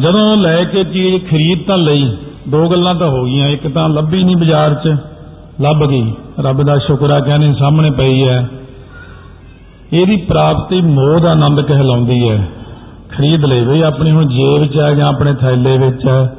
ਜਦੋਂ 0.00 0.36
ਲੈ 0.36 0.64
ਕੇ 0.64 0.84
ਚੀਜ਼ 0.84 1.24
ਖਰੀਦ 1.30 1.66
ਤਾਂ 1.66 1.78
ਲਈ। 1.78 2.16
ਦੋ 2.48 2.68
ਗੱਲਾਂ 2.68 2.94
ਤਾਂ 2.94 3.08
ਹੋ 3.08 3.24
ਗਈਆਂ। 3.24 3.48
ਇੱਕ 3.48 3.68
ਤਾਂ 3.68 3.88
ਲੱਭੀ 3.88 4.24
ਨਹੀਂ 4.24 4.36
ਬਾਜ਼ਾਰ 4.36 4.74
'ਚ। 4.74 4.88
ਲੱਭ 5.60 5.88
ਗਈ। 5.88 6.14
ਰੱਬ 6.40 6.62
ਦਾ 6.62 6.78
ਸ਼ੁਕਰ 6.78 7.10
ਆ 7.10 7.20
ਕਹਿੰਦੇ 7.20 7.52
ਸਾਹਮਣੇ 7.52 7.90
ਪਈ 7.90 8.28
ਹੈ। 8.28 8.48
ਇਹਦੀ 9.92 10.16
ਪ੍ਰਾਪਤੀ 10.16 10.80
ਮੋਦ 10.80 11.26
ਆਨੰਦ 11.26 11.60
ਕਹਿਲਾਉਂਦੀ 11.60 12.28
ਹੈ। 12.28 12.48
ਖਰੀਦ 13.10 13.44
ਲਈ 13.44 13.64
ਵੀ 13.64 13.80
ਆਪਣੀ 13.80 14.10
ਹੁਣ 14.10 14.26
ਜੇਬ 14.26 14.66
'ਚ 14.66 14.76
ਆ 14.76 14.94
ਜਾਂ 14.94 15.08
ਆਪਣੇ 15.08 15.34
ਥੈਲੇ 15.34 15.78
ਵਿੱਚ 15.78 16.06
ਹੈ। 16.06 16.36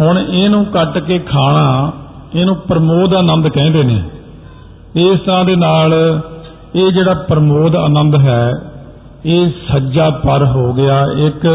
ਹੁਣ 0.00 0.18
ਇਹਨੂੰ 0.18 0.64
ਕੱਟ 0.64 0.98
ਕੇ 0.98 1.18
ਖਾਣਾ 1.18 1.92
ਇਹਨੂੰ 2.34 2.56
ਪ੍ਰਮੋਦ 2.56 3.14
ਆਨੰਦ 3.14 3.48
ਕਹਿੰਦੇ 3.48 3.82
ਨੇ। 3.82 4.02
ਇਸ 4.96 5.20
ਤਰ੍ਹਾਂ 5.20 5.44
ਦੇ 5.44 5.56
ਨਾਲ 5.56 6.20
ਇਹ 6.74 6.92
ਜਿਹੜਾ 6.92 7.14
ਪ੍ਰਮੋਦ 7.14 7.76
ਆਨੰਦ 7.76 8.14
ਹੈ 8.16 8.52
ਇਹ 9.26 9.50
ਸੱਜਾ 9.72 10.10
ਪਰ 10.10 10.44
ਹੋ 10.44 10.72
ਗਿਆ 10.72 11.06
ਇੱਕ 11.16 11.46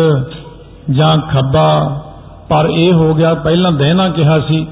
ਜਾਂ 0.91 1.17
ਖੱਬਾ 1.17 2.01
ਪਰ 2.49 2.69
ਇਹ 2.75 2.93
ਹੋ 2.93 3.13
ਗਿਆ। 3.13 3.33
ਪਹਿਲਾਂ 3.33 3.71
ਦੇਣਾ 3.71 4.09
ਕਿਹਾ 4.09 4.39
ਸੀ 4.39 4.67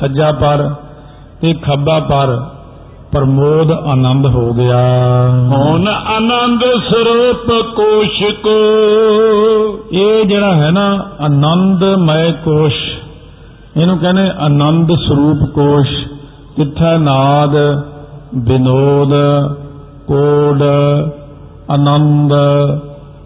ਸੱਜਾ 0.00 0.32
ਪਰ 0.32 0.70
ਤੇ 1.40 1.52
ਖੱਬਾ 1.52 2.00
ਪਰ 2.00 2.46
ਪ੍ਰਮੋਦ 3.12 3.70
ਆਨੰਦ 3.70 4.26
ਹੋ 4.26 4.52
ਗਿਆ। 4.52 4.78
ਹੁਣ 5.30 5.88
ਆਨੰਦ 5.88 6.60
ਸਰੂਪ 6.60 7.74
ਕੋਸ਼ 7.76 8.24
ਕੋ 8.24 8.58
ਇਹ 9.92 10.24
ਜਿਹੜਾ 10.24 10.54
ਹੈ 10.54 10.70
ਨਾ 10.70 11.06
ਆਨੰਦਮय 11.20 12.32
ਕੋਸ਼ 12.44 12.91
ਇਹਨੂੰ 13.76 13.98
ਕਹਿੰਦੇ 13.98 14.22
ਆਨੰਦ 14.38 14.90
ਸਰੂਪ 14.98 15.44
ਕੋਸ਼, 15.50 15.92
ਕਿੱਥਾ 16.56 16.96
ਨਾਦ, 16.98 17.54
ਬਿਨੋਦ, 18.46 19.12
ਕੋਡ, 20.06 20.62
ਆਨੰਦ। 21.70 22.32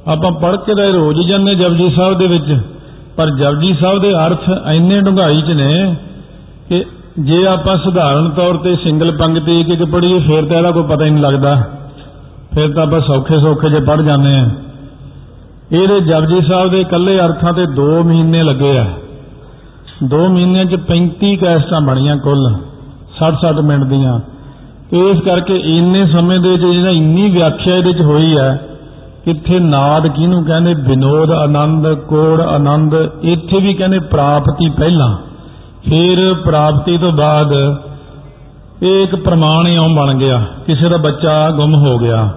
ਆਪਾਂ 0.06 0.30
ਪੜ੍ਹ 0.32 0.56
ਕੇ 0.56 0.74
ਤਾਂ 0.74 0.84
ਰੋਜ਼ 0.92 1.20
ਜਾਂਦੇ 1.28 1.54
ਜਪਜੀ 1.54 1.88
ਸਾਹਿਬ 1.90 2.18
ਦੇ 2.18 2.26
ਵਿੱਚ, 2.26 2.58
ਪਰ 3.16 3.30
ਜਪਜੀ 3.30 3.72
ਸਾਹਿਬ 3.80 3.98
ਦੇ 4.00 4.12
ਅਰਥ 4.16 4.48
ਇੰਨੇ 4.74 5.00
ਡੂੰਘਾਈ 5.00 5.40
'ਚ 5.40 5.50
ਨੇ 5.52 5.94
ਕਿ 6.68 6.84
ਜੇ 7.20 7.46
ਆਪਾਂ 7.46 7.76
ਸਧਾਰਨ 7.78 8.28
ਤੌਰ 8.30 8.56
ਤੇ 8.56 8.74
ਸਿੰਗਲ 8.76 9.10
ਪੰਕਤੀ 9.16 9.60
ਇੱਕ 9.60 9.68
ਇੱਕ 9.70 9.84
ਪੜ੍ਹੀਏ, 9.84 10.18
ਫਿਰ 10.18 10.44
ਤਾਂ 10.44 10.56
ਇਹਦਾ 10.56 10.70
ਕੋਈ 10.70 10.82
ਪਤਾ 10.84 11.04
ਹੀ 11.04 11.10
ਨਹੀਂ 11.10 11.22
ਲੱਗਦਾ। 11.22 11.56
ਫਿਰ 12.54 12.72
ਤਾਂ 12.74 12.82
ਆਪਾਂ 12.82 13.00
ਸੌਖੇ 13.00 13.38
ਸੌਖੇ 13.38 13.68
ਜੇ 13.68 13.80
ਪੜ੍ਹ 13.80 14.02
ਜਾਂਦੇ 14.02 14.34
ਆ 14.34 14.46
ਇਹਦੇ 15.72 16.00
ਜਪਜੀ 16.02 16.40
ਸਾਹਿਬ 16.48 16.70
ਦੇ 16.70 16.80
ਇਕੱਲੇ 16.80 17.18
ਅਰਥਾਂ 17.20 17.52
ਤੇ 17.52 17.66
2 17.76 17.88
ਮਹੀਨੇ 18.04 18.42
ਲੱਗੇ 18.42 18.76
ਆ। 18.78 18.84
2 20.04 20.28
ਮਹੀਨਿਆਂ 20.28 20.64
'ਚ 20.64 20.76
35 20.86 21.36
ਕੈਸਟਾਂ 21.36 21.80
ਬਣੀਆਂ 21.80 22.16
ਕੁੱਲ 22.16 22.48
60-60 23.18 23.62
ਮਿੰਟ 23.62 23.84
ਦੀਆਂ। 23.84 24.18
ਇਸ 24.92 25.20
ਕਰਕੇ 25.20 25.56
ਇੰਨੇ 25.68 26.06
ਸਮੇਂ 26.06 26.38
ਦੇ 26.40 26.50
ਵਿੱਚ 26.50 26.64
ਜਿਹੜਾ 26.64 26.90
ਇੰਨੀ 26.90 27.28
ਵਿਆਖਿਆ 27.30 27.76
ਇਹਦੇ 27.76 27.92
'ਚ 27.92 28.02
ਹੋਈ 28.02 28.36
ਹੈ, 28.36 28.50
ਕਿੱਥੇ 29.24 29.58
ਨਾਦ 29.60 30.06
ਕਿਹਨੂੰ 30.08 30.44
ਕਹਿੰਦੇ? 30.44 30.74
ਵਿਨੋਦ 30.74 31.30
ਆਨੰਦ, 31.30 31.92
ਕੋੜ 32.08 32.40
ਆਨੰਦ, 32.40 32.94
ਇੱਥੇ 33.22 33.60
ਵੀ 33.60 33.74
ਕਹਿੰਦੇ 33.74 33.98
ਪ੍ਰਾਪਤੀ 33.98 34.68
ਪਹਿਲਾਂ। 34.68 35.16
ਫਿਰ 35.88 36.34
ਪ੍ਰਾਪਤੀ 36.34 36.98
ਤੋਂ 36.98 37.12
ਬਾਅਦ 37.12 37.52
ਇਹ 38.82 39.02
ਇੱਕ 39.02 39.14
ਪ੍ਰਮਾਣ 39.16 39.68
ਇਉਂ 39.68 39.88
ਬਣ 39.88 40.14
ਗਿਆ, 40.14 40.42
ਕਿਸੇ 40.66 40.88
ਦਾ 40.88 40.96
ਬੱਚਾ 40.96 41.50
ਗੁੰਮ 41.50 41.74
ਹੋ 41.74 41.98
ਗਿਆ, 41.98 42.28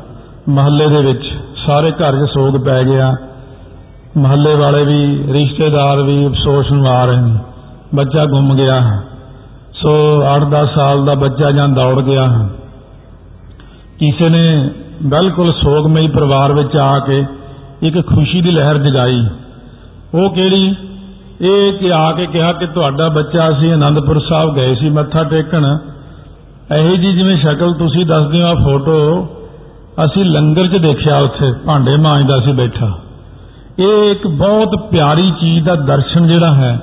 ਮਹੱਲੇ 0.50 0.88
ਦੇ 0.88 1.02
ਵਿੱਚ 1.02 1.32
ਸਾਰੇ 1.66 1.92
ਘਰ 1.92 2.18
'ਚ 2.18 2.30
ਸੋਗ 2.30 2.58
ਪੈ 2.66 2.84
ਗਿਆ। 2.84 3.14
ਮਹੱਲੇ 4.18 4.56
ਵਾਲੇ 4.56 4.84
ਵੀ, 4.84 5.24
ਰਿਸ਼ਤੇਦਾਰ 5.34 6.02
ਵੀ 6.02 6.28
ਅਫਸੋਸ 6.28 6.72
ਨਵਾ 6.72 7.06
ਰਹੇ 7.06 7.22
ਨੇ। 7.22 7.38
ਬੱਚਾ 7.96 8.26
ਗੁੰਮ 8.26 8.56
ਗਿਆ 8.56 8.80
ਸੋ 9.74 9.92
8-10 10.26 10.68
ਸਾਲ 10.76 11.06
ਦਾ 11.06 11.14
ਬੱਚਾ 11.14 11.52
ਜਾਂ 11.52 11.68
ਦੌੜ 11.68 12.02
ਗਿਆ 12.02 12.26
ਕਿਸੇ 14.00 14.30
ਨੇ 14.30 14.48
ਬਿਲਕੁਲ 15.04 15.52
ਸੋਗਮਈ 15.54 16.08
ਪਰਿਵਾਰ 16.08 16.54
ਵਿੱਚ 16.54 16.76
ਆ 16.78 17.00
ਕੇ 17.00 17.26
ਇੱਕ 17.82 18.00
ਖੁਸ਼ੀ 18.08 18.42
ਦੀ 18.42 18.52
ਲਹਿਰ 18.52 18.78
ਜਗਾਈ। 18.78 19.26
ਉਹ 20.14 20.30
ਕਿਹੜੀ? 20.30 20.76
ਇਹ 21.42 21.74
ਕਿ 21.74 21.92
ਆ 21.94 22.12
ਕੇ 22.12 22.26
ਕਿਹਾ 22.26 22.52
ਕਿ 22.54 22.66
ਤੁਹਾਡਾ 22.68 23.08
ਬੱਚਾ 23.10 23.50
ਅਸੀਂ 23.50 23.72
ਆਨੰਦਪੁਰ 23.74 24.20
ਸਾਹਿਬ 24.20 24.54
ਗਏ 24.56 24.76
ਸੀ, 24.76 24.90
ਮੱਥਾ 24.90 25.24
ਟੇਕਣ। 25.24 25.66
ਇਹੋ 26.76 26.96
ਜੀ 26.96 27.14
ਜਿਵੇਂ 27.14 27.38
ਸ਼ਕਲ 27.38 27.74
ਤੁਸੀਂ 27.74 28.06
ਦੱਸਦੇ 28.06 28.42
ਹੋ 28.42 28.48
ਆ 28.48 28.54
ਫੋਟੋ, 28.56 29.28
ਅਸੀਂ 30.06 30.26
ਲੰਗਰ 30.26 30.68
'ਚ 30.68 30.78
ਦੇਖਿਆ 30.78 31.18
ਉੱਥੇ, 31.18 31.52
ਭਾਂਡੇ 31.66 31.96
ਮਾਂਜਦਾ 31.98 32.40
ਸੀ 32.40 32.52
ਬੈਠਾ। 32.52 32.92
ਇਹ 33.80 34.12
ਇੱਕ 34.12 34.28
ਬਹੁਤ 34.28 34.76
ਪਿਆਰੀ 34.92 35.32
ਚੀਜ਼ 35.42 35.66
ਦਾ 35.66 35.76
ਦਰਸ਼ਨ 35.76 36.28
ਜਿਹੜਾ 36.28 36.54
ਹੈ 36.54 36.80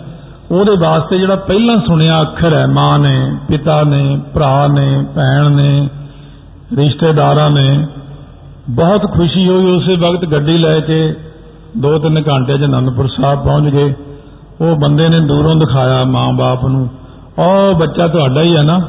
ਉਹਦੇ 0.51 0.77
ਵਾਸਤੇ 0.77 1.19
ਜਿਹੜਾ 1.19 1.37
ਪਹਿਲਾਂ 1.37 1.79
ਸੁਣਿਆ 1.87 2.23
ਅੱਖਰ 2.23 2.55
ਹੈ, 2.55 2.67
ਮਾਂ 2.67 2.99
ਨੇ, 2.99 3.37
ਪਿਤਾ 3.49 3.83
ਨੇ, 3.83 4.21
ਭਰਾ 4.35 4.67
ਨੇ, 4.67 5.05
ਭੈਣ 5.17 5.51
ਨੇ, 5.51 5.89
ਰਿਸ਼ਤੇਦਾਰਾਂ 6.77 7.51
ਨੇ, 7.51 7.87
ਬਹੁਤ 8.71 9.13
ਖੁਸ਼ੀ 9.13 9.49
ਹੋਈ 9.49 9.73
ਉਸੇ 9.73 9.97
ਵਕਤ 9.97 10.25
ਗੱਡੀ 10.25 10.59
ਲੈ 10.59 10.81
ਕੇ 10.81 11.15
2-3 11.79 12.23
ਘੰਟੇ 12.29 12.59
'ਚ 12.59 12.65
ਅਨੰਦਪੁਰ 12.65 13.09
ਸਾਹਿਬ 13.09 13.45
ਪਹੁੰਚ 13.45 13.73
ਗਏ। 13.73 13.95
ਉਹ 14.61 14.77
ਬੰਦੇ 14.77 15.09
ਨੇ 15.09 15.21
ਦੂਰੋਂ 15.21 15.57
ਦਿਖਾਇਆ 15.57 16.05
ਮਾਂ-ਬਾਪ 16.05 16.65
ਨੂੰ 16.65 16.89
ਉਹ 17.39 17.75
ਬੱਚਾ 17.75 18.09
ਤੁਹਾਡਾ 18.09 18.43
ਹੀ 18.43 18.57
ਹੈ 18.57 18.63
ਨਾ? 18.63 18.81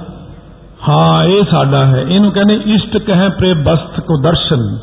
ਹਾਂ, 0.90 1.24
ਇਹ 1.24 1.44
ਸਾਡਾ 1.44 1.86
ਹੈ। 1.86 2.02
ਇਹਨੂੰ 2.02 2.32
ਕਹਿੰਦੇ, 2.32 2.60
ਇਸ਼ਟ 2.66 2.98
ਕਹੇ 2.98 3.30
ਪ੍ਰੇ 3.30 3.54
ਬਸਤ 3.54 4.00
ਕੋ 4.00 4.22
ਦਰਸ਼ਨ। 4.22 4.78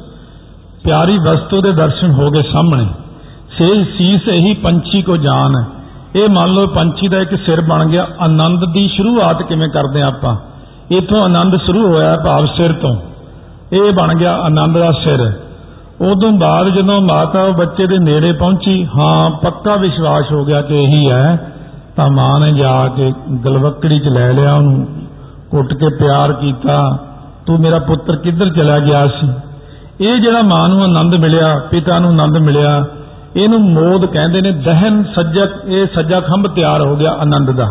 ਪਿਆਰੀ 0.84 1.18
ਵਸਤੂ 1.18 1.60
ਦੇ 1.60 1.72
ਦਰਸ਼ਨ 1.72 2.10
ਹੋ 2.10 2.30
ਗਏ 2.30 2.42
ਸਾਹਮਣੇ। 2.42 2.86
ਸੇ 3.58 3.84
ਸੀਸ 3.84 4.28
ਇਹੀ 4.28 4.54
ਪੰਛੀ 4.54 5.02
ਕੋ 5.02 5.16
ਜਾਨ 5.16 5.64
ਇਹ 6.14 6.28
ਮੰਨ 6.28 6.50
ਲਓ 6.50 6.66
ਪੰਛੀ 6.66 7.08
ਦਾ 7.08 7.18
ਇੱਕ 7.18 7.34
ਸਿਰ 7.34 7.60
ਬਣ 7.60 7.86
ਗਿਆ, 7.86 8.06
ਆਨੰਦ 8.20 8.64
ਦੀ 8.72 8.88
ਸ਼ੁਰੂਆਤ 8.88 9.42
ਕਿਵੇਂ 9.42 9.68
ਕਰਦੇ 9.68 10.02
ਆਪਾਂ? 10.02 10.36
ਇਥੋਂ 10.92 11.24
ਆਨੰਦ 11.24 11.56
ਸ਼ੁਰੂ 11.56 11.86
ਹੋਇਆ 11.86 12.16
ਭਾਵ 12.16 12.46
ਸਿਰ 12.46 12.72
ਤੋਂ। 12.72 12.96
ਇਹ 13.72 13.92
ਬਣ 13.92 14.14
ਗਿਆ 14.14 14.36
ਆਨੰਦ 14.36 14.78
ਦਾ 14.78 14.92
ਸਿਰ। 14.92 15.32
ਉਦੋਂ 16.00 16.32
ਬਾਅਦ 16.32 16.68
ਜਦੋਂ 16.68 17.00
ਮਾਤਾ 17.00 17.42
ਉਹ 17.42 17.52
ਬੱਚੇ 17.52 17.86
ਦੇ 17.86 17.98
ਨੇੜੇ 17.98 18.32
ਪਹੁੰਚੀ, 18.32 18.86
ਹਾਂ, 18.98 19.30
ਪੱਕਾ 19.30 19.76
ਵਿਸ਼ਵਾਸ 19.76 20.32
ਹੋ 20.32 20.44
ਗਿਆ 20.44 20.62
ਕਿ 20.62 20.82
ਇਹੀ 20.82 21.10
ਹੈ, 21.10 21.52
ਤਾਂ 21.96 22.10
ਮਾਂ 22.10 22.40
ਨੇ 22.40 22.52
ਜਾ 22.52 22.88
ਕੇ 22.88 23.12
ਗਲਵੱਕੜੀ 23.44 23.98
'ਚ 23.98 24.08
ਲੈ 24.08 24.32
ਲਿਆ 24.32 24.54
ਉਹਨੂੰ, 24.54 24.86
ਕੁੱਟ 25.50 25.74
ਕੇ 25.74 25.88
ਪਿਆਰ 25.88 26.32
ਕੀਤਾ, 26.32 26.98
ਤੂੰ 27.46 27.60
ਮੇਰਾ 27.60 27.78
ਪੁੱਤਰ 27.78 28.16
ਕਿੱਧਰ 28.16 28.50
ਚਲਾ 28.50 28.78
ਗਿਆ 28.78 29.06
ਸੀ? 29.06 29.28
ਇਹ 30.00 30.20
ਜਿਹੜਾ 30.20 30.42
ਮਾਂ 30.42 30.68
ਨੂੰ 30.68 30.82
ਆਨੰਦ 30.82 31.14
ਮਿਲਿਆ, 31.14 31.60
ਪਿਤਾ 31.70 31.98
ਨੂੰ 31.98 32.10
ਆਨੰਦ 32.10 32.38
ਮਿਲਿਆ 32.38 32.84
ਇਹਨੂੰ 33.36 33.60
ਮੋਦ 33.60 34.06
ਕਹਿੰਦੇ 34.06 34.40
ਨੇ, 34.40 34.50
ਦਹਨ 34.52 35.04
ਸੱਜਾ 35.14 35.46
ਇਹ 35.66 35.86
ਸੱਜਾ 35.94 36.20
ਖੰਭ 36.20 36.46
ਤਿਆਰ 36.46 36.80
ਹੋ 36.80 36.96
ਗਿਆ 36.96 37.10
ਆਨੰਦ 37.10 37.50
ਦਾ। 37.50 37.68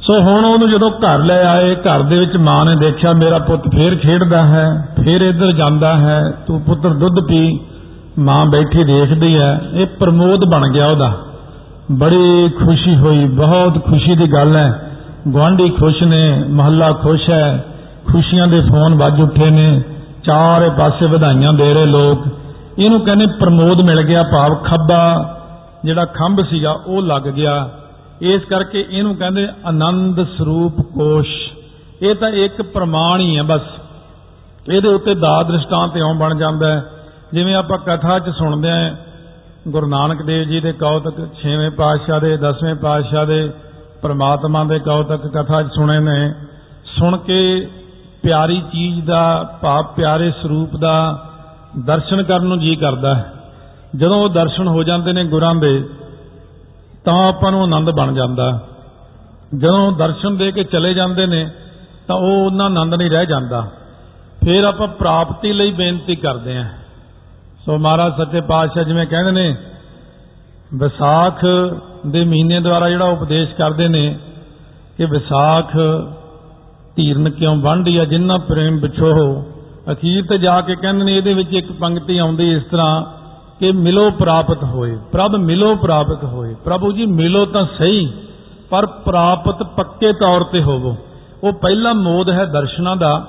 ਸੋ 0.00 0.20
ਹੁਣ 0.20 0.44
ਉਹਨੂੰ 0.44 0.70
ਜਦੋਂ 0.70 0.90
ਘਰ 0.90 1.18
ਲੈ 1.18 1.44
ਆਏ, 1.44 1.74
ਘਰ 1.74 2.02
ਦੇ 2.02 2.18
ਵਿੱਚ 2.18 2.36
ਮਾਂ 2.36 2.64
ਨੇ 2.64 2.76
ਦੇਖਿਆ, 2.76 3.12
ਮੇਰਾ 3.12 3.38
ਪੁੱਤ 3.38 3.68
ਫੇਰ 3.68 3.96
ਖੇਡਦਾ 3.96 4.42
ਹੈ, 4.46 4.88
ਫੇਰ 5.04 5.20
ਇੱਧਰ 5.20 5.52
ਜਾਂਦਾ 5.52 5.96
ਹੈ, 5.96 6.32
ਤੂੰ 6.46 6.60
ਪੁੱਤਰ 6.60 6.88
ਦੁੱਧ 6.88 7.26
ਪੀ, 7.28 7.60
ਮਾਂ 8.18 8.46
ਬੈਠੀ 8.46 8.84
ਦੇਖਦੀ 8.84 9.38
ਹੈ, 9.38 9.60
ਇਹ 9.74 9.86
ਪ੍ਰਮੋਦ 9.86 10.44
ਬਣ 10.44 10.68
ਗਿਆ 10.72 10.86
ਉਹਦਾ। 10.86 11.12
ਬੜੀ 11.92 12.48
ਖੁਸ਼ੀ 12.48 12.96
ਹੋਈ, 12.96 13.24
ਬਹੁਤ 13.24 13.84
ਖੁਸ਼ੀ 13.84 14.14
ਦੀ 14.14 14.32
ਗੱਲ 14.32 14.56
ਹੈ। 14.56 14.90
ਗਵਾਂਢੀ 15.34 15.68
ਖੁਸ਼ 15.68 16.02
ਨੇ, 16.02 16.44
ਮਹੱਲਾ 16.48 16.92
ਖੁਸ਼ 16.92 17.30
ਹੈ, 17.30 17.64
ਖੁਸ਼ੀਆਂ 18.12 18.46
ਦੇ 18.46 18.60
ਫੋਨ 18.60 18.94
ਵੱਜ 18.94 19.20
ਉੱਠੇ 19.20 19.50
ਨੇ, 19.50 19.82
ਚਾਰੇ 20.24 20.70
ਪਾਸੇ 20.70 21.06
ਵਧਾਈਆਂ 21.06 21.52
ਦੇ 21.52 21.74
ਰਹੇ 21.74 21.86
ਲੋਕ। 21.86 22.39
ਇਹਨੂੰ 22.80 23.00
ਕਹਿੰਦੇ 23.00 23.26
ਪ੍ਰਮੋਦ 23.26 23.80
ਮਿਲ 23.80 24.02
ਗਿਆ 24.02 24.22
ਭਾਵ 24.22 24.54
ਖੱਬਾ, 24.54 25.36
ਜਿਹੜਾ 25.84 26.04
ਖੰਭ 26.04 26.40
ਸੀਗਾ, 26.44 26.70
ਉਹ 26.86 27.02
ਲੱਗ 27.02 27.22
ਗਿਆ। 27.22 27.70
ਇਸ 28.20 28.42
ਕਰਕੇ 28.44 28.86
ਇਹਨੂੰ 28.90 29.16
ਕਹਿੰਦੇ 29.16 29.48
ਆਨੰਦ 29.66 30.22
ਸਰੂਪ 30.22 30.80
ਕੋਸ਼। 30.80 31.50
ਇਹ 32.02 32.14
ਤਾਂ 32.14 32.28
ਇੱਕ 32.28 32.62
ਪ੍ਰਮਾਣ 32.62 33.20
ਹੀ 33.20 33.36
ਹੈ 33.36 33.42
ਬਸ। 33.42 33.60
ਇਹਦੇ 34.68 34.88
ਉੱਤੇ 34.88 35.14
ਦਾ 35.14 35.42
ਦ੍ਰਿਸ਼ਟਾਂਤ 35.42 35.96
ਇਉਂ 35.96 36.14
ਬਣ 36.14 36.34
ਜਾਂਦਾ 36.34 36.72
ਹੈ। 36.72 36.84
ਜਿਵੇਂ 37.32 37.54
ਆਪਾਂ 37.54 37.78
ਕਥਾ 37.78 38.18
'ਚ 38.18 38.30
ਸੁਣਦੇ 38.30 38.70
ਆਂ 38.70 38.96
ਗੁਰੂ 39.68 39.86
ਨਾਨਕ 39.86 40.22
ਦੇਵ 40.22 40.48
ਜੀ 40.48 40.60
ਦੇ 40.60 40.72
ਕੌਤਕ 40.72 41.28
6ਵੇਂ 41.42 41.70
ਪਾਤਸ਼ਾਹ 41.70 42.20
ਦੇ 42.20 42.36
10ਵੇਂ 42.36 42.74
ਪਾਤਸ਼ਾਹ 42.74 43.26
ਦੇ, 43.26 43.50
ਪ੍ਰਮਾਤਮਾ 44.02 44.64
ਦੇ 44.64 44.78
ਕੌਤਕ 44.78 45.26
ਕਥਾ 45.26 45.62
'ਚ 45.62 45.68
ਸੁਣੇ 45.74 46.00
ਨੇ। 46.00 46.34
ਸੁਣ 46.98 47.16
ਕੇ 47.16 47.68
ਪਿਆਰੀ 48.22 48.62
ਚੀਜ਼ 48.72 49.06
ਦਾ, 49.06 49.58
ਭਾਵ 49.62 49.84
ਪਿਆਰੇ 49.96 50.30
ਸਰੂਪ 50.30 50.76
ਦਾ 50.76 51.26
ਦਰਸ਼ਨ 51.78 52.22
ਕਰਨ 52.22 52.44
ਨੂੰ 52.44 52.58
ਜੀ 52.60 52.76
ਕਰਦਾ 52.76 53.14
ਹੈ। 53.14 53.32
ਜਦੋਂ 53.96 54.16
ਉਹ 54.16 54.28
ਦਰਸ਼ਨ 54.28 54.68
ਹੋ 54.68 54.82
ਜਾਂਦੇ 54.82 55.12
ਨੇ 55.12 55.24
ਗੁਰਾਂ 55.24 55.54
ਦੇ, 55.54 55.84
ਤਾਂ 57.04 57.28
ਆਪਾਂ 57.28 57.50
ਨੂੰ 57.50 57.62
ਆਨੰਦ 57.62 57.90
ਬਣ 57.90 58.14
ਜਾਂਦਾ 58.14 58.60
ਜਦੋਂ 59.58 59.92
ਦਰਸ਼ਨ 59.92 60.36
ਦੇ 60.36 60.52
ਕੇ 60.52 60.64
ਚਲੇ 60.64 60.94
ਜਾਂਦੇ 60.94 61.26
ਨੇ, 61.26 61.50
ਤਾਂ 62.06 62.16
ਉਹ 62.16 62.46
ਉਹਨਾਂ 62.46 62.66
ਆਨੰਦ 62.66 62.94
ਨਹੀਂ 62.94 63.10
ਰਹਿ 63.10 63.26
ਜਾਂਦਾ। 63.26 63.66
ਫਿਰ 64.44 64.64
ਆਪਾਂ 64.64 64.88
ਪ੍ਰਾਪਤੀ 64.88 65.52
ਲਈ 65.52 65.72
ਬੇਨਤੀ 65.72 66.16
ਕਰਦੇ 66.16 66.56
ਆਂ 66.56 66.68
ਸੋ 67.66 67.78
ਮਹਾਰਾਜ 67.78 68.16
ਸੱਚੇ 68.16 68.40
ਪਾਤਸ਼ਾਹ 68.40 68.84
ਜਿਵੇਂ 68.84 69.06
ਕਹਿੰਦੇ 69.06 69.32
ਨੇ, 69.32 69.56
ਵਿਸਾਖ 70.74 71.44
ਦੇ 72.06 72.24
ਮਹੀਨੇ 72.24 72.60
ਦੁਆਰਾ 72.60 72.88
ਜਿਹੜਾ 72.88 73.04
ਉਪਦੇਸ਼ 73.04 73.54
ਕਰਦੇ 73.54 73.88
ਨੇ 73.88 74.18
ਕਿ 74.96 75.04
ਵਿਸਾਖ 75.04 75.76
ਧੀਰਨ 76.96 77.30
ਕਿਉਂ 77.30 77.56
ਵੰਡੀਆ 77.56 78.04
ਜਿੰਨਾ 78.04 78.38
ਪ੍ਰੇਮ 78.38 78.80
ਵਿਛੋਹ 78.80 79.42
ਅਖੀਰ 79.92 80.24
ਤੇ 80.26 80.38
ਜਾ 80.38 80.60
ਕੇ 80.60 80.74
ਕਹਿੰਦੇ 80.74 81.04
ਨੇ 81.04 81.16
ਇਹਦੇ 81.16 81.34
ਵਿੱਚ 81.34 81.52
ਇੱਕ 81.52 81.72
ਪੰਕਤੀ 81.72 82.18
ਆਉਂਦੀ 82.18 82.52
ਇਸ 82.52 82.62
ਤਰ੍ਹਾਂ 82.62 83.04
ਕਿ 83.60 83.72
ਮਿਲੋ 83.72 84.10
ਪ੍ਰਾਪਤ 84.10 84.64
ਹੋਏ। 84.64 84.98
ਪ੍ਰਭ 85.12 85.34
ਮਿਲੋ 85.34 85.74
ਪ੍ਰਾਪਤ 85.74 86.24
ਹੋਏ। 86.24 86.54
ਪ੍ਰਭੂ 86.64 86.92
ਜੀ, 86.92 87.06
ਮਿਲੋ 87.06 87.44
ਤਾਂ 87.44 87.66
ਸਹੀ, 87.78 88.12
ਪਰ 88.70 88.86
ਪ੍ਰਾਪਤ 88.86 89.62
ਪੱਕੇ 89.62 90.12
ਤੌਰ 90.12 90.44
ਤੇ 90.44 90.62
ਹੋਵੋ। 90.62 90.96
ਉਹ 91.44 91.52
ਪਹਿਲਾ 91.52 91.92
ਮੋਦ 91.92 92.30
ਹੈ 92.30 92.44
ਦਰਸ਼ਨਾਂ 92.44 92.96
ਦਾ, 92.96 93.26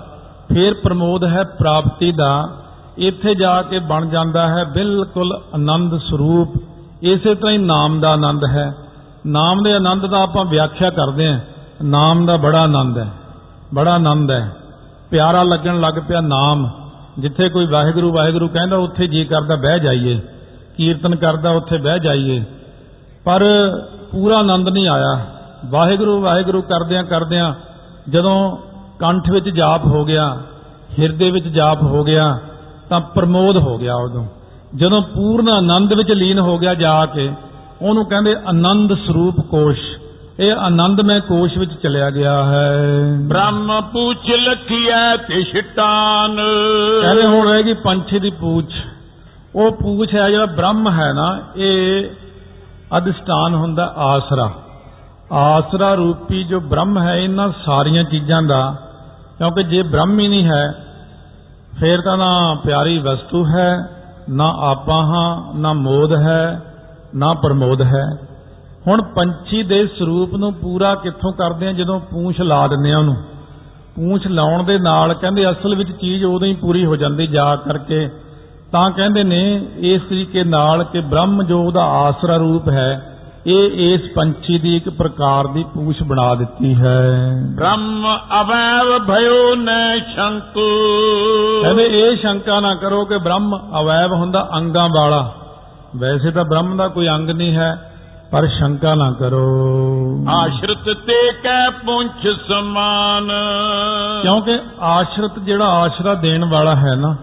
ਫਿਰ 0.53 0.73
ਪ੍ਰਮੋਦ 0.73 1.23
ਹੈ 1.23 1.43
ਪ੍ਰਾਪਤੀ 1.43 2.11
ਦਾ। 2.11 2.49
ਇੱਥੇ 2.97 3.35
ਜਾ 3.35 3.61
ਕੇ 3.61 3.79
ਬਣ 3.79 4.05
ਜਾਂਦਾ 4.05 4.47
ਹੈ 4.47 4.63
ਬਿਲਕੁਲ 4.63 5.41
ਆਨੰਦ 5.53 5.97
ਸਰੂਪ। 5.97 6.53
ਇਸੇ 7.01 7.35
ਤਰ੍ਹਾਂ 7.35 7.53
ਹੀ 7.53 7.57
ਨਾਮ 7.57 7.99
ਦਾ 7.99 8.09
ਆਨੰਦ 8.09 8.45
ਹੈ। 8.45 8.73
ਨਾਮ 9.27 9.63
ਦੇ 9.63 9.73
ਆਨੰਦ 9.73 10.05
ਦਾ 10.05 10.23
ਆਪਾਂ 10.23 10.45
ਵਿਆਖਿਆ 10.45 10.89
ਕਰਦੇ 10.89 11.27
ਹਾਂ। 11.27 11.39
ਨਾਮ 11.83 12.25
ਦਾ 12.25 12.35
ਬੜਾ 12.35 12.61
ਆਨੰਦ 12.61 12.97
ਹੈ। 12.97 13.11
ਬੜਾ 13.73 13.91
ਆਨੰਦ 13.93 14.31
ਹੈ। 14.31 14.55
ਪਿਆਰਾ 15.11 15.43
ਲੱਗਣ 15.43 15.79
ਲੱਗ 15.79 15.93
ਪਿਆ 16.07 16.21
ਨਾਮ। 16.21 16.69
ਜਿੱਥੇ 17.19 17.49
ਕੋਈ 17.49 17.65
ਵਾਹਿਗੁਰੂ 17.65 18.13
ਵਾਹਿਗੁਰੂ 18.13 18.47
ਕਹਿੰਦਾ, 18.47 18.77
ਉੱਥੇ 18.77 19.07
ਜੀ 19.07 19.25
ਕਰਦਾ, 19.25 19.55
ਬਹਿ 19.55 19.79
ਜਾਈਏ। 19.79 20.19
ਕੀਰਤਨ 20.77 21.15
ਕਰਦਾ, 21.15 21.49
ਉੱਥੇ 21.49 21.77
ਬਹਿ 21.77 21.99
ਜਾਈਏ। 21.99 22.43
ਪਰ 23.25 23.43
ਪੂਰਾ 24.11 24.37
ਆਨੰਦ 24.37 24.69
ਨਹੀਂ 24.69 24.87
ਆਇਆ। 24.87 25.25
ਵਾਹਿਗੁਰੂ 25.65 26.21
ਵਾਹਿਗੁਰੂ 26.21 26.61
ਕਰਦਿਆਂ 26.61 27.03
ਕਰਦਿਆਂ 27.03 27.53
ਜਦੋਂ 28.09 28.57
ਕੰਠ 28.99 29.29
ਵਿੱਚ 29.29 29.49
ਜਾਪ 29.49 29.85
ਹੋ 29.85 30.05
ਗਿਆ, 30.05 30.37
ਹਿਰਦੇ 30.99 31.31
ਵਿੱਚ 31.31 31.47
ਜਾਪ 31.47 31.83
ਹੋ 31.83 32.03
ਗਿਆ, 32.03 32.39
ਤਾਂ 32.89 33.01
ਪ੍ਰਮੋਦ 33.01 33.57
ਹੋ 33.57 33.77
ਗਿਆ 33.77 33.95
ਉਦੋਂ। 33.95 34.25
ਜਦੋਂ 34.75 35.01
ਪੂਰਨ 35.01 35.49
ਆਨੰਦ 35.49 35.93
ਵਿੱਚ 35.93 36.11
ਲੀਨ 36.11 36.39
ਹੋ 36.39 36.57
ਗਿਆ 36.57 36.73
ਜਾ 36.73 37.05
ਕੇ, 37.05 37.33
ਉਹਨੂੰ 37.81 38.05
ਕਹਿੰਦੇ 38.05 38.35
ਆਨੰਦ 38.45 38.93
ਸਰੂਪ 38.93 39.41
ਕੋਸ਼। 39.41 40.00
ਇਹ 40.39 40.53
ਆਨੰਦਮय 40.53 41.21
ਕੋਸ਼ 41.21 41.57
ਵਿੱਚ 41.57 41.71
ਚਲਿਆ 41.83 42.09
ਗਿਆ 42.09 42.43
ਹੈ। 42.43 42.77
ਬ੍ਰਹਮ 43.19 43.81
ਪੂਛ 43.81 44.17
ਲਖੀਐ 44.29 45.17
ਤੇ 45.17 45.43
ਛਟਾਨ 45.43 46.35
ਕਹਿੰਦੇ 47.01 47.25
ਹੁਣ 47.25 47.47
ਰਹੇਗੀ 47.47 47.73
ਪੰਛੀ 47.73 48.19
ਦੀ 48.19 48.29
ਪੂਛ। 48.29 48.65
ਉਹ 49.55 49.71
ਪੂਛ 49.71 50.15
ਹੈ 50.15 50.29
ਜਿਹੜਾ 50.29 50.45
ਬ੍ਰਹਮ 50.45 50.89
ਹੈ 50.89 51.13
ਨਾ 51.13 51.39
ਇਹ 51.55 52.09
ਅਧਿਸ਼ਟਾਨ 52.97 53.55
ਹੁੰਦਾ 53.55 53.93
ਆਸਰਾ। 53.97 54.51
ਆਸਰਾ 55.31 55.93
ਰੂਪੀ 55.93 56.43
ਜੋ 56.43 56.59
ਬ੍ਰਹਮ 56.59 56.99
ਹੈ 56.99 57.15
ਇਹਨਾਂ 57.15 57.49
ਸਾਰੀਆਂ 57.65 58.03
ਚੀਜ਼ਾਂ 58.03 58.41
ਦਾ 58.41 58.75
ਕਿਉਂਕਿ 59.37 59.63
ਜੇ 59.63 59.83
ਬ੍ਰਹਮ 59.83 60.19
ਹੀ 60.19 60.27
ਨਹੀਂ 60.27 60.45
ਹੈ 60.45 60.73
ਫੇਰ 61.79 62.01
ਤਾਂ 62.01 62.17
ਨਾ 62.17 62.55
ਪਿਆਰੀ 62.63 62.99
ਵਸਤੂ 62.99 63.45
ਹੈ 63.45 63.77
ਨਾ 64.29 64.55
ਆਪਾਂ 64.59 65.03
ਹਾਂ 65.03 65.59
ਨਾ 65.59 65.73
ਮੋਦ 65.73 66.13
ਹੈ 66.13 66.61
ਨਾ 67.15 67.33
ਪ੍ਰਮੋਦ 67.33 67.81
ਹੈ। 67.81 68.30
ਹੁਣ 68.87 69.01
ਪੰਛੀ 69.01 69.63
ਦੇ 69.63 69.87
ਸਰੂਪ 69.87 70.35
ਨੂੰ 70.35 70.53
ਪੂਰਾ 70.53 70.95
ਕਿੱਥੋਂ 70.95 71.33
ਕਰਦੇ 71.33 71.67
ਆ? 71.67 71.71
ਜਦੋਂ 71.71 71.99
ਪੂੰਛ 71.99 72.41
ਲਾ 72.41 72.67
ਦਿੰਦੇ 72.67 72.91
ਆ 72.91 72.97
ਉਹਨੂੰ। 72.97 73.15
ਪੂੰਛ 73.95 74.27
ਲਾਉਣ 74.27 74.63
ਦੇ 74.63 74.79
ਨਾਲ 74.79 75.13
ਕਹਿੰਦੇ 75.13 75.51
ਅਸਲ 75.51 75.75
ਵਿੱਚ 75.75 75.91
ਚੀਜ਼ 75.91 76.25
ਉਦੋਂ 76.25 76.47
ਹੀ 76.47 76.53
ਪੂਰੀ 76.53 76.85
ਹੋ 76.85 76.95
ਜਾਂਦੀ 76.95 77.27
ਜਾ 77.27 77.55
ਕਰਕੇ। 77.55 78.09
ਤਾਂ 78.71 78.91
ਕਹਿੰਦੇ 78.91 79.23
ਨੇ 79.23 79.65
ਇਸ 79.77 80.01
ਤਰੀਕੇ 80.01 80.43
ਨਾਲ 80.43 80.83
ਕਿ 80.83 80.99
ਬ੍ਰਹਮ 80.99 81.43
ਜੋ 81.43 81.63
ਉਹਦਾ 81.63 81.83
ਆਸਰਾ 81.83 82.35
ਰੂਪ 82.35 82.69
ਹੈ 82.69 83.07
ਇਹ 83.47 83.93
ਇਸ 83.93 84.01
ਪੰਛੀ 84.15 84.59
ਦੀ 84.59 84.75
ਇੱਕ 84.75 84.89
ਪ੍ਰਕਾਰ 84.89 85.47
ਦੀ 85.47 85.63
ਪੂਛ 85.63 86.03
ਬਣਾ 86.03 86.35
ਦਿੱਤੀ 86.35 86.75
ਹੈ। 86.75 87.11
ਬ੍ਰਹਮ 87.55 88.17
ਅਵੈਵ 88.41 88.99
ਭਇਓ 88.99 89.55
ਨੈ 89.55 89.99
ਸ਼ੰਕੂ। 89.99 90.69
ਕਹਿੰਦੇ 91.61 91.83
ਇਹ 91.83 92.17
ਸ਼ੰਕਾ 92.17 92.59
ਨਾ 92.59 92.75
ਕਰੋ 92.75 93.05
ਕਿ 93.05 93.17
ਬ੍ਰਹਮ 93.17 93.57
ਅਵੈਵ 93.81 94.13
ਹੁੰਦਾ 94.13 94.49
ਅੰਗਾਂ 94.55 94.89
ਵਾਲਾ। 94.89 95.35
ਵੈਸੇ 95.95 96.31
ਤਾਂ 96.31 96.45
ਬ੍ਰਹਮ 96.45 96.77
ਦਾ 96.77 96.87
ਕੋਈ 96.87 97.07
ਅੰਗ 97.07 97.29
ਨਹੀਂ 97.29 97.55
ਹੈ। 97.55 97.90
ਪਰ 98.31 98.47
ਸ਼ੰਕਾ 98.47 98.95
ਨਾ 98.95 99.11
ਕਰੋ। 99.11 99.65
ਆਸ਼ਰਿਤ 100.29 100.97
ਤੇ 100.97 101.31
ਕੈ 101.43 101.69
ਪੁੰਛ 101.69 102.27
ਸਮਾਨ। 102.47 103.31
ਕਿਉਂਕਿ 104.21 104.59
ਆਸ਼ਰਿਤ 104.81 105.39
ਜਿਹੜਾ 105.39 105.65
ਆਸ਼ਰਾ 105.65 106.13
ਦੇਣ 106.13 106.45
ਵਾਲਾ 106.45 106.75
ਹੈ 106.75 106.95
ਨਾ 106.95 107.15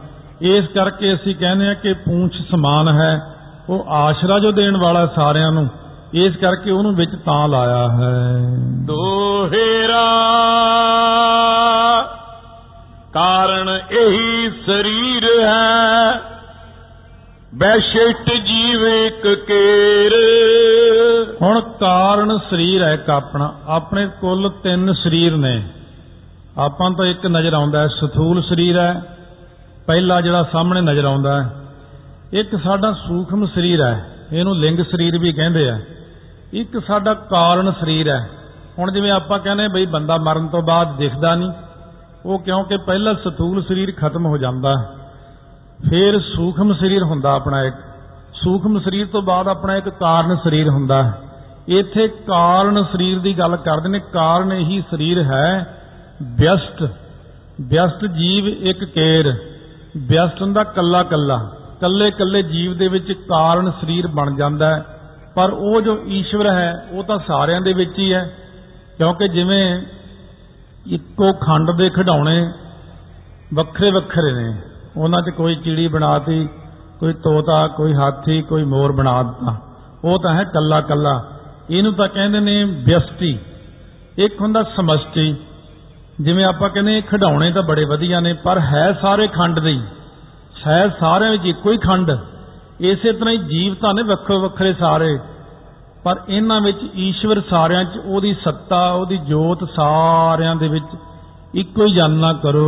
ਇਸ 0.42 0.66
ਕਰਕੇ 0.66 1.14
ਅਸੀਂ 1.14 1.34
ਕਹਿੰਦੇ 1.34 1.68
ਆ 1.68 1.74
ਕਿ 1.74 1.92
ਪੂੰਛ 1.92 2.32
ਸਮਾਨ 2.50 2.88
ਹੈ 2.88 3.20
ਉਹ 3.68 3.86
ਆਸ਼ਰਾ 3.88 4.38
ਜੋ 4.38 4.52
ਦੇਣ 4.52 4.76
ਵਾਲਾ 4.76 5.06
ਸਾਰਿਆਂ 5.06 5.52
ਨੂੰ 5.52 5.68
ਇਸ 6.14 6.36
ਕਰਕੇ 6.36 6.70
ਉਹਨੂੰ 6.70 6.94
ਵਿੱਚ 6.94 7.10
ਤਾਂ 7.26 7.48
ਲਾਇਆ 7.48 7.88
ਹੈ। 7.88 8.36
ਦੋਹੇਰਾ 8.86 10.06
ਕਾਰਨ 13.12 13.78
ਇਹੀ 13.90 14.50
ਸਰੀਰ 14.66 15.28
ਹੈ। 15.42 16.20
ਵੈਸ਼ਿਸ਼ਟ 17.54 18.30
ਜੀਵ 18.46 18.86
ਇੱਕ 18.86 19.44
ਕੇਰ। 19.46 20.12
ਹੁਣ 21.42 21.60
ਕਾਰਨ 21.60 22.38
ਸਰੀਰ 22.50 22.82
ਹੈ 22.82 22.94
ਇੱਕ 22.94 23.10
ਆਪਣਾ। 23.10 23.54
ਆਪਣੇ 23.66 24.08
ਕੁੱਲ 24.20 24.50
ਤਿੰਨ 24.62 24.92
ਸਰੀਰ 24.92 25.36
ਨੇ। 25.36 25.62
ਆਪਾਂ 26.58 26.90
ਤਾਂ 26.90 27.06
ਇੱਕ 27.06 27.26
ਨਜ਼ਰ 27.26 27.54
ਆਉਂਦਾ 27.54 27.82
ਹੈ, 27.82 27.88
ਸਥੂਲ 27.88 28.42
ਸਰੀਰ 28.42 28.78
ਹੈ। 28.78 29.02
ਪਹਿਲਾ 29.86 30.20
ਜਿਹੜਾ 30.20 30.42
ਸਾਹਮਣੇ 30.42 30.80
ਨਜ਼ਰ 30.80 31.04
ਆਉਂਦਾ 31.04 31.42
ਹੈ, 31.42 31.54
ਇੱਕ 32.32 32.56
ਸਾਡਾ 32.56 32.92
ਸੂਖਮ 32.92 33.46
ਸਰੀਰ 33.46 33.82
ਹੈ। 33.82 34.16
ਇਹਨੂੰ 34.32 34.56
ਲਿੰਗ 34.56 34.80
ਸਰੀਰ 34.80 35.18
ਵੀ 35.18 35.32
ਕਹਿੰਦੇ 35.32 35.70
ਆ। 35.70 35.80
ਇੱਕ 36.52 36.78
ਸਾਡਾ 36.86 37.14
ਕਾਰਨ 37.14 37.72
ਸਰੀਰ 37.80 38.08
ਹੈ। 38.08 38.30
ਹੁਣ 38.78 38.92
ਜਿਵੇਂ 38.92 39.12
ਆਪਾਂ 39.12 39.38
ਕਹਿੰਦੇ 39.38 39.68
ਬਈ 39.68 39.86
ਬੰਦਾ 39.86 40.16
ਮਰਨ 40.16 40.48
ਤੋਂ 40.48 40.62
ਬਾਅਦ 40.62 40.96
ਦਿਖਦਾ 40.96 41.34
ਨਹੀਂ, 41.34 41.50
ਉਹ 42.26 42.38
ਕਿਉਂਕਿ 42.38 42.76
ਪਹਿਲਾ 42.76 43.14
ਸਥੂਲ 43.14 43.62
ਸਰੀਰ 43.62 43.92
ਖਤਮ 43.96 44.26
ਹੋ 44.26 44.38
ਜਾਂਦਾ। 44.38 44.70
ਹੈ 44.70 44.97
ਫਿਰ 45.90 46.20
ਸੂਖਮ 46.20 46.74
ਸਰੀਰ 46.74 47.02
ਹੁੰਦਾ 47.02 47.32
ਆਪਣਾ 47.32 47.62
ਇੱਕ। 47.62 47.74
ਸੂਖਮ 48.32 48.80
ਸਰੀਰ 48.80 49.06
ਤੋਂ 49.06 49.22
ਬਾਅਦ 49.22 49.48
ਆਪਣਾ 49.48 49.76
ਇੱਕ 49.76 49.88
ਕਾਰਨ 49.88 50.36
ਸਰੀਰ 50.36 50.68
ਹੁੰਦਾ 50.68 51.02
ਹੈ। 51.02 51.22
ਇੱਥੇ 51.68 52.08
ਕਾਰਨ 52.08 52.82
ਸਰੀਰ 52.82 53.18
ਦੀ 53.18 53.38
ਗੱਲ 53.38 53.56
ਕਰਦੇ 53.56 53.88
ਨੇ, 53.88 53.98
ਕਾਰਨ 53.98 54.52
ਇਹੀ 54.52 54.84
ਸਰੀਰ 54.90 55.22
ਹੈ, 55.22 55.78
ਵਿਅਸਤ। 56.22 56.90
ਵਿਅਸਤ 57.60 58.06
ਜੀਵ 58.06 58.48
ਇੱਕ 58.48 58.84
ਕੇਰ। 58.84 59.36
ਵਿਅਸਤ 59.96 60.42
ਹੁੰਦਾ 60.42 60.64
ਕੱਲਾ 60.64 61.02
ਕੱਲਾ। 61.02 61.36
ਕੱਲੇ 61.80 62.10
ਕੱਲੇ 62.10 62.42
ਜੀਵ 62.42 62.76
ਦੇ 62.76 62.88
ਵਿੱਚ 62.88 63.12
ਕਾਰਨ 63.12 63.70
ਸਰੀਰ 63.70 64.06
ਬਣ 64.06 64.34
ਜਾਂਦਾ 64.34 64.74
ਹੈ। 64.74 64.84
ਪਰ 65.34 65.50
ਉਹ 65.50 65.80
ਜੋ 65.80 66.02
ਈਸ਼ਵਰ 66.06 66.46
ਹੈ, 66.46 66.86
ਉਹ 66.90 67.04
ਤਾਂ 67.04 67.18
ਸਾਰਿਆਂ 67.26 67.60
ਦੇ 67.60 67.72
ਵਿੱਚ 67.72 67.98
ਹੀ 67.98 68.12
ਹੈ। 68.12 68.36
ਕਿਉਂਕਿ 68.98 69.28
ਜਿਵੇਂ 69.28 69.82
ਇੱਕੋ 70.86 71.32
ਖੰਡ 71.32 71.70
ਦੇ 71.70 71.90
ਖਿਡੌਣੇ 71.90 72.52
ਵੱਖਰੇ 73.54 73.90
ਵੱਖਰੇ 73.90 74.32
ਨੇ। 74.32 74.56
ਉਹਨਾਂ 74.98 75.22
'ਚ 75.22 75.30
ਕੋਈ 75.30 75.54
ਚਿੜੀ 75.54 75.88
ਬਣਾਤੀ, 75.88 76.48
ਕੋਈ 77.00 77.12
ਤੋਤਾ, 77.12 77.66
ਕੋਈ 77.68 77.94
ਹਾਥੀ, 77.94 78.42
ਕੋਈ 78.42 78.64
ਮੋਰ 78.64 78.92
ਬਣਾ 78.92 79.22
ਦਿੱਤਾ। 79.22 79.56
ਉਹ 80.04 80.18
ਤਾਂ 80.22 80.34
ਹੈ 80.34 80.44
ਕੱਲਾ 80.44 80.80
ਕੱਲਾ। 80.80 81.24
ਇਹਨੂੰ 81.70 81.92
ਤਾਂ 81.92 82.08
ਕਹਿੰਦੇ 82.08 82.40
ਨੇ 82.40 82.64
ਵਿਅਸਤੀ 82.64 83.38
ਇੱਕ 84.18 84.40
ਹੁੰਦਾ 84.40 84.62
ਸਮਸ਼ਟੀ। 84.62 85.36
ਜਿਵੇਂ 86.20 86.44
ਆਪਾਂ 86.44 86.70
ਕਹਿੰਦੇ 86.70 87.00
ਖਿਡੌਣੇ 87.00 87.52
ਤਾਂ 87.52 87.62
ਬੜੇ 87.62 87.84
ਵਧੀਆ 87.84 88.20
ਨੇ, 88.20 88.32
ਪਰ 88.32 88.58
ਹੈ 88.58 88.98
ਸਾਰੇ 89.02 89.26
ਖੰਡ 89.26 89.58
ਦੇ 89.58 89.70
ਹੀ। 89.70 89.82
ਹੈ 90.66 90.88
ਸਾਰਿਆਂ 91.00 91.30
ਵਿੱਚ 91.30 91.46
ਇੱਕੋ 91.46 91.72
ਹੀ 91.72 91.76
ਖੰਡ। 91.76 92.10
ਇਸੇ 92.80 93.12
ਤਰ੍ਹਾਂ 93.12 93.34
ਹੀ 93.34 93.38
ਜੀਵ 93.38 93.74
ਤਾਂ 93.74 93.94
ਨੇ 93.94 94.02
ਵੱਖਰੇ 94.02 94.36
ਵੱਖਰੇ 94.36 94.72
ਸਾਰੇ। 94.72 95.18
ਪਰ 96.04 96.16
ਇਹਨਾਂ 96.28 96.60
ਵਿੱਚ 96.60 96.78
ਈਸ਼ਵਰ 96.94 97.42
ਸਾਰਿਆਂ 97.50 97.84
'ਚ 97.84 98.00
ਉਹਦੀ 98.04 98.36
ਸੱਤਾ, 98.44 98.90
ਉਹਦੀ 98.90 99.16
ਜੋਤ 99.16 99.68
ਸਾਰਿਆਂ 99.76 100.56
ਦੇ 100.56 100.68
ਵਿੱਚ 100.68 100.84
ਇੱਕੋ 101.54 101.86
ਹੀ 101.86 101.92
ਜਾਨਣਾ 101.92 102.32
ਕਰੋ। 102.32 102.66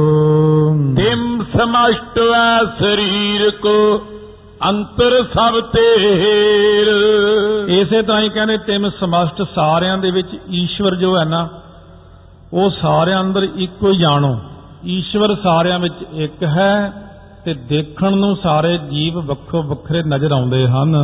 ਤਿਮ 0.96 1.44
ਸਮਸ਼ਟ 1.58 2.18
ਹੈ 2.18 2.64
ਸਰੀਰ 2.78 3.50
ਕੋ 3.50 4.02
ਅੰਤਰ 4.68 5.24
ਸਭ 5.34 5.60
ਤੇਰ। 5.60 6.88
ਇਸੇ 7.68 8.02
ਤਰ੍ਹਾਂ 8.02 8.22
ਹੀ 8.22 8.28
ਕਹਿੰਦੇ 8.28 8.58
ਤਿੰਨ 8.58 8.90
ਸਮਸਤ 9.00 9.42
ਸਾਰਿਆਂ 9.54 9.98
ਦੇ 9.98 10.10
ਵਿੱਚ 10.10 10.28
ਈਸ਼ਵਰ 10.50 10.94
ਜੋ 10.94 11.18
ਹੈ 11.18 11.24
ਨਾ 11.24 11.48
ਉਹ 12.52 12.70
ਸਾਰਿਆਂ 12.70 13.20
ਅੰਦਰ 13.20 13.48
ਇੱਕੋ 13.56 13.92
ਹੀ 13.92 13.98
ਜਾਣੋ 13.98 14.38
ਈਸ਼ਵਰ 14.86 15.34
ਸਾਰਿਆਂ 15.34 15.78
ਵਿੱਚ 15.78 15.94
ਇੱਕ 16.12 16.42
ਹੈ 16.44 16.92
ਤੇ 17.44 17.54
ਦੇਖਣ 17.54 18.16
ਨੂੰ 18.16 18.36
ਸਾਰੇ 18.36 18.78
ਜੀਵ 18.78 19.20
ਵੱਖੋ 19.20 19.62
ਵੱਖਰੇ 19.62 20.02
ਨਜ਼ਰ 20.02 20.32
ਆਉਂਦੇ 20.32 20.66
ਹਨ। 20.68 20.96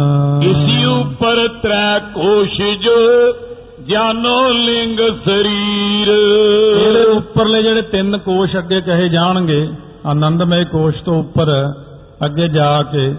ਇਸੀ 0.43 0.85
ਉਪਰ 0.85 1.49
ਤ੍ਰੈ 1.49 1.99
ਕੋਸ਼ 1.99 2.61
ਜੋ 2.61 2.97
ਜਾਨੋ 3.89 4.49
ਲਿੰਗ 4.49 4.99
ਸਰੀਰ। 5.25 6.09
ਇਹਦੇ 6.87 7.05
ਉੱਪਰਲੇ 7.05 7.63
ਜਿਹੜੇ 7.63 7.83
ਤਿੰਨ 7.83 8.19
ਕੋਸ਼ 8.19 8.57
ਅੱਗੇ 8.57 8.81
ਕਹੇ 8.81 9.09
ਜਾਣਗੇ 9.09 9.69
ਆਨੰਦਮय 10.07 10.65
ਕੋਸ਼ 10.73 11.03
ਤੋਂ 11.03 11.19
ਉੱਪਰ 11.21 11.73
ਅੱਗੇ 12.25 12.49
ਜਾ 12.49 12.83
ਕੇ, 12.83 13.15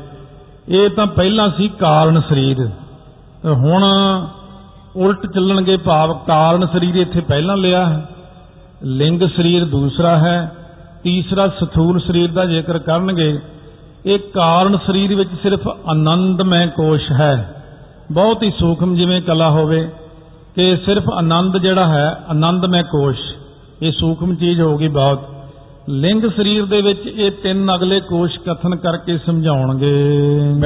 ਇਹ 0.70 0.90
ਤਾਂ 0.90 1.06
ਪਹਿਲਾਂ 1.08 1.50
ਸੀ 1.58 1.68
ਕਾਰਨ 1.68 2.22
ਸਰੀਰ। 2.30 2.58
ਤੇ 3.44 3.50
ਹੁਣ 3.50 3.84
ਉਲਟ 4.96 5.26
ਚੱਲਣਗੇ 5.26 5.78
ਭਾਵ 5.78 6.14
ਕਾਰਨ 6.28 6.66
ਸਰੀਰ 6.66 6.96
ਇੱਥੇ 6.96 7.22
ਪਹਿਲਾਂ 7.22 7.58
ਲਿਆ 7.58 7.86
ਹੈ। 7.86 8.06
ਲਿੰਗ 8.84 9.22
ਸਰੀਰ 9.36 9.66
ਦੂਸਰਾ 9.66 10.18
ਹੈ, 10.18 10.52
ਤੀਸਰਾ 11.04 11.48
ਸਥੂਲ 11.48 12.00
ਸਰੀਰ 12.00 12.32
ਦਾ 12.32 12.46
ਜ਼ਿਕਰ 12.46 12.80
ਕਰਨਗੇ, 12.80 13.40
ਇਹ 14.06 14.20
ਕਾਰਨ 14.20 14.78
ਸਰੀਰ 14.78 15.16
ਵਿੱਚ 15.16 15.30
ਸਿਰਫ 15.44 15.68
ਆਨੰਦਮय 15.68 16.72
ਕੋਸ਼ 16.76 17.12
ਹੈ। 17.12 17.64
ਬਹੁਤ 18.12 18.44
ਹੀ 18.44 18.52
ਸੂਖਮ 18.60 18.96
ਜਿਵੇਂ 18.96 19.22
ਕਲਾ 19.22 19.50
ਹੋਵੇ 19.50 19.90
ਕਿ 20.58 20.78
ਸਿਰਫ 20.78 21.04
ਆਨੰਦ 21.14 21.58
ਜਿਹੜਾ 21.58 21.88
ਹੈ 21.88 22.24
ਆਨੰਦਮय 22.30 22.86
ਕੋਸ਼ 22.92 23.20
ਇਹ 23.82 23.92
ਸੂਖਮ 23.92 24.36
ਚੀਜ਼ 24.36 24.62
ਹੋਗੀ 24.62 24.88
ਬਹੁਤ 24.88 25.20
ਲਿੰਗ 25.90 26.24
ਸਰੀਰ 26.38 26.66
ਦੇ 26.66 26.82
ਵਿੱਚ 26.82 27.08
ਇਹ 27.08 27.32
ਤਿੰਨ 27.32 27.76
ਅਗਲੇ 27.76 28.00
ਕੋਸ਼ 28.00 28.40
ਕਥਨ 28.40 28.76
ਕਰਕੇ 28.76 29.18
ਸਮਝਾਉਣਗੇ। 29.18 29.94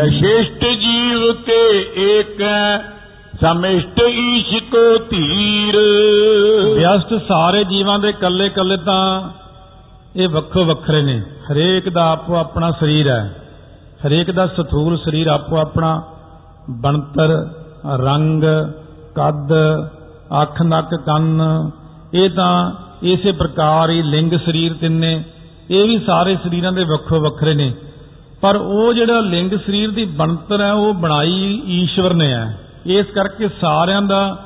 ਵਿਸ਼ਿਸ਼ਟ 0.03 0.65
ਜੀਵ 0.65 1.33
ਕੇ 1.33 1.91
ਏਕ 1.97 2.43
ਸਮਿਸ਼ਟ 3.41 4.01
ਈਸ਼ 4.07 4.55
ਕੋ 4.63 4.97
ਧੀਰ 5.09 5.77
ਵਿਅਸਤ 6.75 7.21
ਸਾਰੇ 7.27 7.63
ਜੀਵਾਂ 7.63 7.99
ਦੇ 7.99 8.11
ਕੱਲੇ 8.11 8.49
ਕੱਲੇ 8.49 8.77
ਤਾਂ 8.77 9.29
ਇਹ 10.15 10.29
ਵੱਖੋ 10.29 10.65
ਵੱਖਰੇ 10.65 11.01
ਨੇ। 11.01 11.21
ਹਰੇਕ 11.51 11.89
ਦਾ 11.89 12.11
ਆਪੋ 12.11 12.35
ਆਪਣਾ 12.35 12.71
ਸਰੀਰ 12.71 13.09
ਹੈ। 13.09 13.35
ਹਰੇਕ 14.07 14.31
ਦਾ 14.31 14.47
ਸਥੂਲ 14.47 14.97
ਸਰੀਰ 14.97 15.27
ਆਪੋ 15.27 15.57
ਆਪਣਾ 15.57 16.03
ਬਣਤਰ 16.69 17.47
ਰੰਗ 18.03 18.43
ਕੱਦ 19.15 19.53
ਅੱਖ 20.41 20.61
ਨੱਕ 20.61 20.95
ਕੰਨ 20.95 21.41
ਇਹ 22.13 22.29
ਤਾਂ 22.29 22.71
ਇਸੇ 23.03 23.31
ਪ੍ਰਕਾਰ 23.31 23.89
ਹੀ 23.89 24.01
ਲਿੰਗ 24.01 24.33
ਸਰੀਰ 24.45 24.73
ਤਿੰਨੇ 24.73 25.23
ਇਹ 25.71 25.83
ਵੀ 25.83 25.99
ਸਾਰੇ 25.99 26.35
ਸਰੀਰਾਂ 26.35 26.71
ਦੇ 26.71 26.83
ਵੱਖੋ 26.83 27.19
ਵੱਖਰੇ 27.19 27.53
ਨੇ। 27.53 27.73
ਪਰ 28.41 28.55
ਉਹ 28.55 28.93
ਜਿਹੜਾ 28.93 29.19
ਲਿੰਗ 29.19 29.51
ਸਰੀਰ 29.65 29.91
ਦੀ 29.91 30.05
ਬਣਤਰ 30.05 30.61
ਹੈ 30.61 30.73
ਉਹ 30.73 30.93
ਬਣਾਈ 30.93 31.61
ਈਸ਼ਵਰ 31.65 32.13
ਨੇ 32.13 32.33
ਹੈ। 32.33 32.59
ਇਸ 32.85 33.05
ਕਰਕੇ 33.05 33.49
ਸਾਰਿਆਂ 33.61 34.01
ਦਾ 34.01 34.45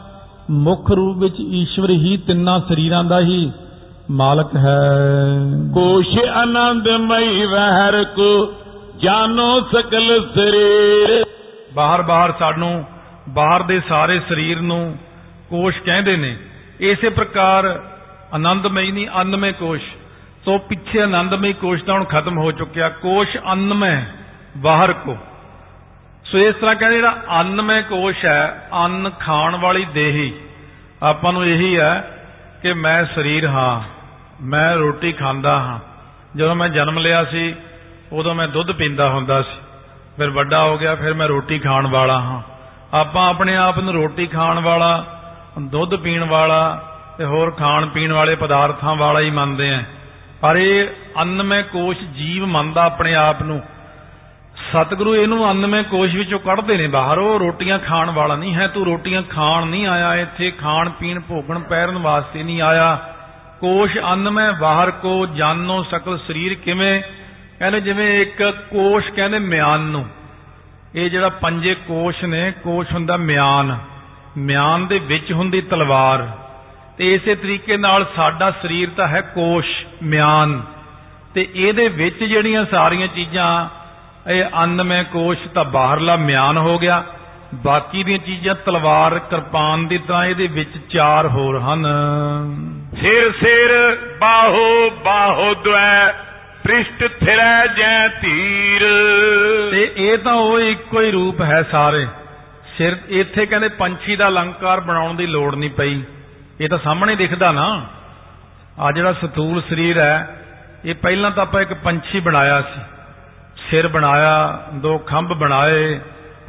ਮੁੱਖ 0.52 0.92
ਰੂਪ 0.92 1.18
ਵਿੱਚ 1.18 1.36
ਈਸ਼ਵਰ 1.40 1.90
ਹੀ 1.90 2.18
ਤਿੰਨਾਂ 2.18 2.60
ਸਰੀਰਾਂ 2.60 3.04
ਦਾ 3.04 3.20
ਹੀ 3.20 3.52
ਮਾਲਕ 4.12 4.56
ਹੈ। 4.56 4.86
ਕੋਸ਼ 5.74 6.30
ਆਨੰਦਮਈ 6.30 7.46
ਵਹਿਰ 7.46 8.04
ਕੋ 8.04 8.54
ਜਾਨੋ 9.02 9.62
ਸਕਲ 9.62 10.28
ਸਰੀਰ। 10.36 11.24
ਬਾਹਰ 11.74 12.02
ਬਾਹਰ 12.02 12.34
ਸਾਨੂੰ 12.40 12.84
ਬਾਹਰ 13.30 13.64
ਦੇ 13.64 13.82
ਸਾਰੇ 13.90 14.20
ਸਰੀਰ 14.20 14.62
ਨੂੰ 14.62 14.98
ਕੋਸ਼ 15.50 15.80
ਕਹਿੰਦੇ 15.80 16.18
ਨੇ। 16.18 16.38
ਇਸੇ 16.80 17.10
ਪ੍ਰਕਾਰ 17.10 17.84
ਆਨੰਦਮਈ 18.34 18.92
ਨਹੀਂ, 18.92 19.08
ਅੰਨਮੇ 19.20 19.52
ਕੋਸ਼। 19.52 19.84
ਤੋਂ 20.46 20.60
ਪਿੱਛੇ 20.60 21.02
ਆਨੰਦਮਈ 21.02 21.54
ਕੋਸ਼ 21.54 21.84
ਤਾਂ 21.84 21.94
ਹੁਣ 21.94 22.04
ਖਤਮ 22.04 22.38
ਹੋ 22.38 22.52
ਚੁੱਕਿਆ। 22.52 22.90
ਕੋਸ਼ 22.90 23.38
ਅੰਨਮੈ, 23.52 24.06
ਬਾਹਰ 24.58 24.94
ਕੋ। 24.94 25.18
ਸੋ 26.26 26.38
ਇਸ 26.38 26.56
ਤਰ੍ਹਾਂ 26.56 26.76
ਕਹਿੰਦੇ 26.76 26.96
ਜਿਹੜਾ 26.96 27.24
ਅੰਨਮੈ 27.40 27.82
ਕੋਸ਼ 27.82 28.26
ਹੈ, 28.26 28.70
ਅੰਨ 28.74 29.10
ਖਾਣ 29.20 29.56
ਵਾਲੀ 29.56 29.86
ਦੇਹੀ। 29.86 30.34
ਆਪਾਂ 31.04 31.34
ਨੂੰ 31.34 31.46
ਇਹੀ 31.46 31.78
ਹੈ 31.78 32.20
ਕਿ 32.62 32.74
ਮੈਂ 32.74 33.06
ਸਰੀਰ 33.06 33.48
ਹਾਂ, 33.48 33.82
ਮੈਂ 34.42 34.76
ਰੋਟੀ 34.76 35.12
ਖਾਂਦਾ 35.12 35.60
ਹਾਂ। 35.60 35.80
ਜਦੋਂ 36.38 36.56
ਮੈਂ 36.56 36.70
ਜਨਮ 36.70 37.00
ਲਿਆ 37.00 37.26
ਸੀ, 37.26 37.56
ਉਦੋਂ 38.12 38.36
ਮੈਂ 38.36 38.48
ਦੁੱਧ 38.48 38.72
ਪੀਂਦਾ 38.72 39.10
ਹੁੰਦਾ 39.10 39.42
ਸੀ। 39.42 39.58
ਫਿਰ 40.18 40.30
ਵੱਡਾ 40.30 40.64
ਹੋ 40.64 40.78
ਗਿਆ, 40.78 40.96
ਫਿਰ 40.96 41.14
ਮੈਂ 41.14 41.28
ਰੋਟੀ 41.28 41.60
ਖਾਣ 41.60 41.88
ਵਾਲਾ 41.88 42.20
ਹਾਂ। 42.20 42.55
ਆਪਾਂ 42.96 43.30
ਆਪਣੇ 43.30 43.56
ਆਪ 43.56 43.80
ਨੂੰ 43.80 43.94
ਰੋਟੀ 43.94 44.28
ਖਾਣ 44.28 44.60
ਵਾਲਾ, 44.60 45.06
ਦੁੱਧ 45.62 45.96
ਪੀਣ 45.96 46.24
ਵਾਲਾ 46.24 46.84
ਤੇ 47.18 47.26
ਹੋਰ 47.26 47.52
ਖਾਣ 47.52 47.86
ਪੀਣ 47.86 48.12
ਵਾਲੇ 48.12 48.36
ਪਦਾਰਥਾਂ 48.36 48.96
ਵਾਲਾ 48.96 49.20
ਹੀ 49.20 49.30
ਮੰਨਦੇ 49.30 49.74
ਆਂ। 49.74 49.84
ਪਰ 50.42 50.58
ਇਹ 50.58 50.88
ਅੰਨਮੈ 51.22 51.62
ਕੋਸ਼ 51.62 51.98
ਜੀਵ 52.04 52.46
ਮੰਨਦਾ 52.46 52.84
ਆਪਣੇ 52.84 53.16
ਆਪ 53.16 53.42
ਨੂੰ। 53.42 53.62
ਸਤਿਗੁਰੂ 54.56 55.16
ਇਹਨੂੰ 55.16 55.52
ਅੰਨਮੈ 55.52 55.82
ਕੋਸ਼ 55.82 56.16
ਵਿੱਚੋਂ 56.16 56.40
ਕੱਢਦੇ 56.40 56.78
ਨੇ 56.78 56.88
ਬਾਹਰ, 56.88 57.18
ਉਹ 57.18 57.40
ਰੋਟੀਆਂ 57.40 57.80
ਖਾਣ 57.80 58.12
ਵਾਲਾ 58.12 58.36
ਨਹੀਂ 58.36 58.56
ਹੈ, 58.56 58.68
ਤੂੰ 58.68 58.86
ਰੋਟੀਆਂ 58.86 59.24
ਖਾਣ 59.24 59.66
ਨਹੀਂ 59.66 59.88
ਆਇਆ, 59.88 60.16
ਇੱਥੇ 60.16 60.52
ਖਾਣ 60.52 60.90
ਪੀਣ 60.90 61.20
ਭੋਗਣ 61.20 61.60
ਪੈਰਨ 61.60 61.98
ਵਾਸਤੇ 61.98 62.44
ਨਹੀਂ 62.44 62.62
ਆਇਆ। 62.62 62.96
ਕੋਸ਼ 63.60 63.98
ਅੰਨਮੈ 64.12 64.52
ਬਾਹਰ 64.52 64.92
ਕੋ 64.92 65.26
ਜਾਨੋ 65.26 65.84
ਸਕਲ 65.84 66.18
ਸਰੀਰ 66.18 66.54
ਕਿਵੇਂ? 66.54 67.02
ਕਹਿੰਦੇ 67.60 67.82
ਜਿਵੇਂ 67.82 68.22
ਇੱਕ 68.22 68.44
ਕੋਸ਼ 68.44 69.12
ਕਹਿੰਦੇ 69.12 69.40
ਮਿਆਨ 69.40 69.80
ਨੂੰ। 69.80 70.06
ਇਹ 70.96 71.10
ਜਿਹੜਾ 71.10 71.30
ਪੰਜੇ 71.30 71.76
ਕੋਸ਼ 71.76 72.24
ਨੇ, 72.24 72.52
ਕੋਸ਼ 72.64 72.94
ਹੁੰਦਾ 72.94 73.18
ਮਿਆਨ। 73.18 73.78
ਮਿਆਨ 74.38 74.88
ਦੇ 74.88 75.00
ਵਿੱਚ 75.00 75.34
ਹੁੰਦੀ 75.34 75.62
ਤਲਵਾਰ। 75.62 76.30
ਤੇ 76.98 77.14
ਇਸੇ 77.14 77.36
ਤਰੀਕੇ 77.36 77.78
ਨਾਲ 77.78 78.06
ਸਾਡਾ 78.16 78.52
ਸਰੀਰ 78.52 78.90
ਤਾਂ 78.98 79.08
ਹੈ 79.08 79.22
ਕੋਸ਼, 79.22 79.86
ਮਿਆਨ। 80.04 80.62
ਤੇ 81.34 81.50
ਇਹਦੇ 81.56 81.88
ਵਿੱਚ 81.88 82.24
ਜਿਹੜੀਆਂ 82.24 82.66
ਸਾਰੀਆਂ 82.66 83.08
ਚੀਜ਼ਾਂ, 83.08 83.70
ਇਹ 84.30 84.44
ਅੰਨਮੈ 84.64 85.04
ਕੋਸ਼ 85.04 85.48
ਤਾਂ 85.48 85.66
ਬਾਹਰਲਾ 85.66 86.16
ਮਿਆਨ 86.16 86.58
ਹੋ 86.58 86.80
ਗਿਆ। 86.80 87.04
ਬਾਕੀ 87.56 88.04
ਦੀਆਂ 88.04 88.18
ਚੀਜ਼ਾਂ 88.18 88.56
ਤਲਵਾਰ, 88.56 89.20
ਕਿਰਪਾਨ 89.20 89.88
ਦੀ 89.88 89.98
ਤਰ੍ਹਾਂ 89.98 90.26
ਇਹਦੇ 90.26 90.48
ਵਿੱਚ 90.48 90.78
ਚਾਰ 90.90 91.28
ਹੋਰ 91.28 91.60
ਹਨ। 91.60 91.86
ਸਿਰ 93.02 93.32
ਸਿਰ 93.32 93.98
ਬਾਹੋ 94.20 94.90
ਬਾਹੋ 95.06 95.54
ਦ્વੈ 95.54 96.14
ਪ੍ਰਿਸ਼ਟ 96.66 97.08
ਥਿਰੈ 97.20 97.68
ਜੈ 97.68 98.08
ਧੀਰ 98.22 98.84
ਤੇ 99.72 99.94
ਇਹ 99.96 100.18
ਤਾਂ 100.18 100.34
ਉਹ 100.34 100.60
ਇੱਕੋ 100.60 101.02
ਹੀ 101.02 101.12
ਰੂਪ 101.12 101.42
ਹੈ 101.42 101.62
ਸਾਰੇ। 101.64 102.08
ਸਿਰ 102.78 102.98
ਇੱਥੇ 103.10 103.46
ਕਹਿੰਦੇ 103.46 103.68
ਪੰਛੀ 103.68 104.16
ਦਾ 104.16 104.28
ਅਲੰਕਾਰ 104.28 104.80
ਬਣਾਉਣ 104.80 105.14
ਦੀ 105.14 105.28
ਲੋੜ 105.28 105.56
ਨਹੀਂ 105.56 105.70
ਪਈ। 105.70 106.02
ਇਹ 106.62 106.70
ਤਾਂ 106.70 106.78
ਸਾਹਮਣੇ 106.78 107.16
ਦਿਖਦਾ 107.16 107.52
ਨਾ। 107.52 107.86
ਆ 108.80 108.92
ਜਿਹੜਾ 108.92 109.14
ਸਥੂਲ 109.14 109.62
ਸਰੀਰ 109.62 110.00
ਹੈ, 110.00 110.42
ਇਹ 110.86 110.96
ਪਹਿਲਾਂ 110.96 111.32
ਤਾਂ 111.32 111.44
ਆਪਾਂ 111.44 111.62
ਇੱਕ 111.62 111.74
ਪੰਛੀ 111.74 112.20
ਬਣਾਇਆ 112.20 112.62
ਸੀ। 112.62 112.82
ਸਿਰ 113.70 113.88
ਬਣਾਇਆ, 113.88 114.64
ਦੋ 114.74 114.98
ਖੰਭ 114.98 115.34
ਬਣਾਏ, 115.34 116.00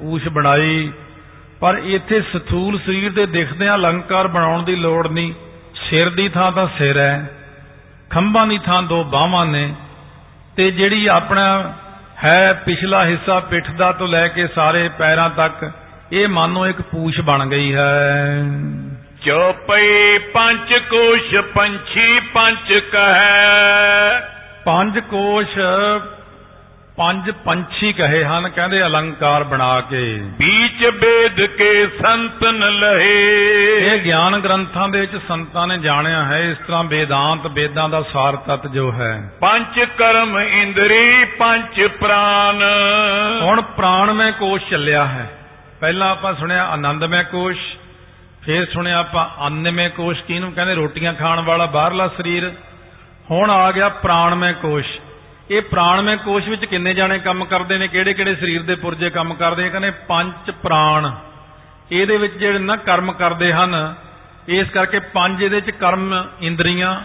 ਪੂਛ 0.00 0.29
ਬਣਾਈ। 0.29 0.92
ਪਰ 1.61 1.81
ਇੱਥੇ 1.85 2.20
ਸਥੂਲ 2.20 2.79
ਸਰੀਰ 2.79 3.12
ਦੇ 3.12 3.26
ਦਿਖਦਿਆਂ 3.26 3.76
ਅਲੰਕਾਰ 3.76 4.29
ਬਣਾਉਣ 4.29 4.62
ਦੀ 4.62 4.76
ਲੋੜ 4.76 5.07
ਨਹੀਂ। 5.09 5.33
ਸਿਰ 5.74 6.11
ਦੀ 6.11 6.29
ਥਾਂ 6.29 6.52
ਤਾਂ 6.52 6.68
ਸਿਰ 6.79 6.98
ਹੈ, 6.98 7.31
ਖੰਭਾਂ 8.11 8.46
ਦੀ 8.46 8.59
ਥਾਂ 8.59 8.83
ਦੋ 8.83 9.05
ਬਾਹਾਂ 9.05 9.46
ਨੇ। 9.46 9.74
ਤੇ 10.57 10.71
ਜਿਹੜੀ 10.71 11.07
ਆਪਣਾ 11.07 11.73
ਹੈ 12.25 12.53
ਪਿਛਲਾ 12.53 13.05
ਹਿੱਸਾ 13.05 13.40
ਪਿੱਠ 13.40 13.71
ਦਾ 13.71 13.92
ਤੋਂ 13.92 14.09
ਲੈ 14.09 14.29
ਕੇ 14.29 14.47
ਸਾਰੇ 14.47 14.88
ਪੈਰਾਂ 14.99 15.31
ਤੱਕ 15.31 15.71
ਇਹ 16.12 16.29
ਮਾਨੋ 16.29 16.66
ਇੱਕ 16.66 16.81
ਪੂਛ 16.81 17.21
ਬਣ 17.21 17.47
ਗਈ 17.47 17.75
ਹੈ। 17.75 18.45
ਚੋਪਈ 19.25 20.19
ਪੰਜ 20.19 20.75
ਕੋਸ਼ 20.90 21.35
ਪੰਛੀ 21.35 22.21
ਪੰਜ 22.21 22.73
ਕਹੈ। 22.92 24.21
ਪੰਜ 24.64 24.99
ਕੋਸ਼ 24.99 25.59
ਪੰਜ 26.97 27.31
ਪੰਛੀ 27.31 27.93
ਕਹੇ 27.93 28.25
ਹਨ 28.25 28.49
ਕਹਿੰਦੇ 28.49 28.87
ਅਲੰਕਾਰ 28.87 29.45
ਬਣਾ 29.45 29.81
ਕੇ। 29.81 30.19
ਬੀਚ 30.39 30.87
ਬੇਦ 30.87 31.47
ਕੇ 31.47 31.87
ਸੰਤਨ 31.87 32.59
ਲਹੇ। 32.59 33.37
ਇਹ 33.81 34.03
ਗਿਆਨ 34.03 34.39
ਗ੍ਰੰਥਾਂ 34.39 34.89
ਦੇ 34.89 35.01
ਵਿੱਚ 35.01 35.17
ਸੰਤਾਂ 35.29 35.67
ਨੇ 35.67 35.79
ਜਾਣਿਆ 35.79 36.25
ਹੈ 36.25 36.39
ਇਸ 36.39 36.57
ਤਰ੍ਹਾਂ 36.57 36.85
ਵੇਦਾਂਤ 36.85 37.47
ਵੇਦਾਂ 37.47 37.89
ਦਾ 37.89 38.03
ਸਾਰ 38.03 38.37
ਤਤ 38.37 38.67
ਜੋ 38.67 38.93
ਹੈ। 38.93 39.33
ਪੰਜ 39.41 39.81
ਕਰਮ 39.81 40.39
ਇੰਦਰੀ 40.39 41.25
ਪੰਜ 41.25 41.83
ਪ੍ਰਾਨ। 41.87 42.63
ਹੁਣ 43.43 43.63
ਪ੍ਰਾਣਮੈ 43.63 44.31
ਕੋਸ਼ 44.31 44.71
ਚੱਲਿਆ 44.71 45.07
ਹੈ। 45.07 45.31
ਪਹਿਲਾਂ 45.81 46.11
ਆਪਾਂ 46.11 46.35
ਸੁਣਿਆ 46.35 46.65
ਆਨੰਦਮੈ 46.65 47.23
ਕੋਸ਼ 47.23 47.59
ਫਿਰ 48.43 48.71
ਸੁਣਿਆ 48.71 48.99
ਆਪਾਂ 48.99 49.47
ਅੰਨਮੈ 49.47 49.89
ਕੋਸ਼ 49.89 50.23
ਕਿਹਨੂੰ 50.23 50.53
ਕਹਿੰਦੇ? 50.53 50.75
ਰੋਟੀਆਂ 50.75 51.15
ਖਾਣ 51.15 51.41
ਵਾਲਾ 51.41 51.67
ਬਾਹਰਲਾ 51.67 52.09
ਸਰੀਰ। 52.09 52.53
ਹੁਣ 53.31 53.51
ਆ 53.51 53.71
ਗਿਆ 53.71 53.89
ਪ੍ਰਾਣਮੈ 53.89 54.53
ਕੋਸ਼। 54.53 54.89
ਇਹ 55.51 55.63
ਪ੍ਰਾਣਮੈ 55.63 56.17
ਕੋਸ਼ 56.17 56.49
ਵਿੱਚ 56.49 56.65
ਕਿੰਨੇ 56.65 56.95
ਜਾਣੇ 56.95 57.19
ਕੰਮ 57.19 57.45
ਕਰਦੇ 57.45 57.79
ਨੇ, 57.79 57.89
ਕਿਹੜੇ 57.89 58.15
ਕਿਹੜੇ 58.15 58.35
ਸਰੀਰ 58.35 58.63
ਦੇ 58.63 58.75
ਪੁਰਜੇ 58.75 59.11
ਕੰਮ 59.11 59.35
ਕਰਦੇ 59.35 59.65
ਆ 59.65 59.69
ਕਹਿੰਦੇ 59.69 59.91
ਪੰਜ 60.09 60.51
ਪ੍ਰਾਣ। 60.63 61.11
ਇਹਦੇ 61.93 62.17
ਵਿੱਚ 62.17 62.35
ਜਿਹੜੇ 62.35 62.59
ਨਾ 62.59 62.77
ਕਰਮ 62.77 63.13
ਕਰਦੇ 63.13 63.53
ਹਨ, 63.53 63.95
ਇਸ 64.49 64.71
ਕਰਕੇ 64.71 64.99
ਪੰਜ 64.99 65.43
ਇਹਦੇ 65.43 65.57
ਵਿੱਚ 65.57 65.71
ਕਰਮ 65.71 66.25
ਇੰਦਰੀਆਂ 66.41 67.01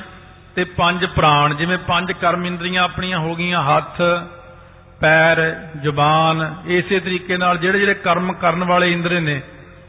ਤੇ 0.56 0.64
ਪੰਜ 0.64 1.06
ਪ੍ਰਾਣ। 1.06 1.54
ਜਿਵੇਂ 1.54 1.78
ਪੰਜ 1.78 2.12
ਕਰਮ 2.12 2.46
ਇੰਦਰੀਆਂ 2.46 2.84
ਆਪਣੀਆਂ 2.84 3.20
ਹੋ 3.20 3.36
ਗਈਆਂ, 3.36 3.62
ਹੱਥ, 3.64 4.02
ਪੈਰ, 5.00 5.40
ਜ਼ੁਬਾਨ, 5.82 6.56
ਇਸੇ 6.68 7.00
ਤਰੀਕੇ 7.00 7.38
ਨਾਲ 7.38 7.58
ਜਿਹੜੇ 7.58 7.80
ਜਿਹੜੇ 7.80 7.94
ਕਰਮ 7.94 8.34
ਕਰਨ 8.34 8.64
ਵਾਲੇ 8.64 8.92
ਇੰਦਰੇ 8.92 9.20
ਨੇ, 9.20 9.42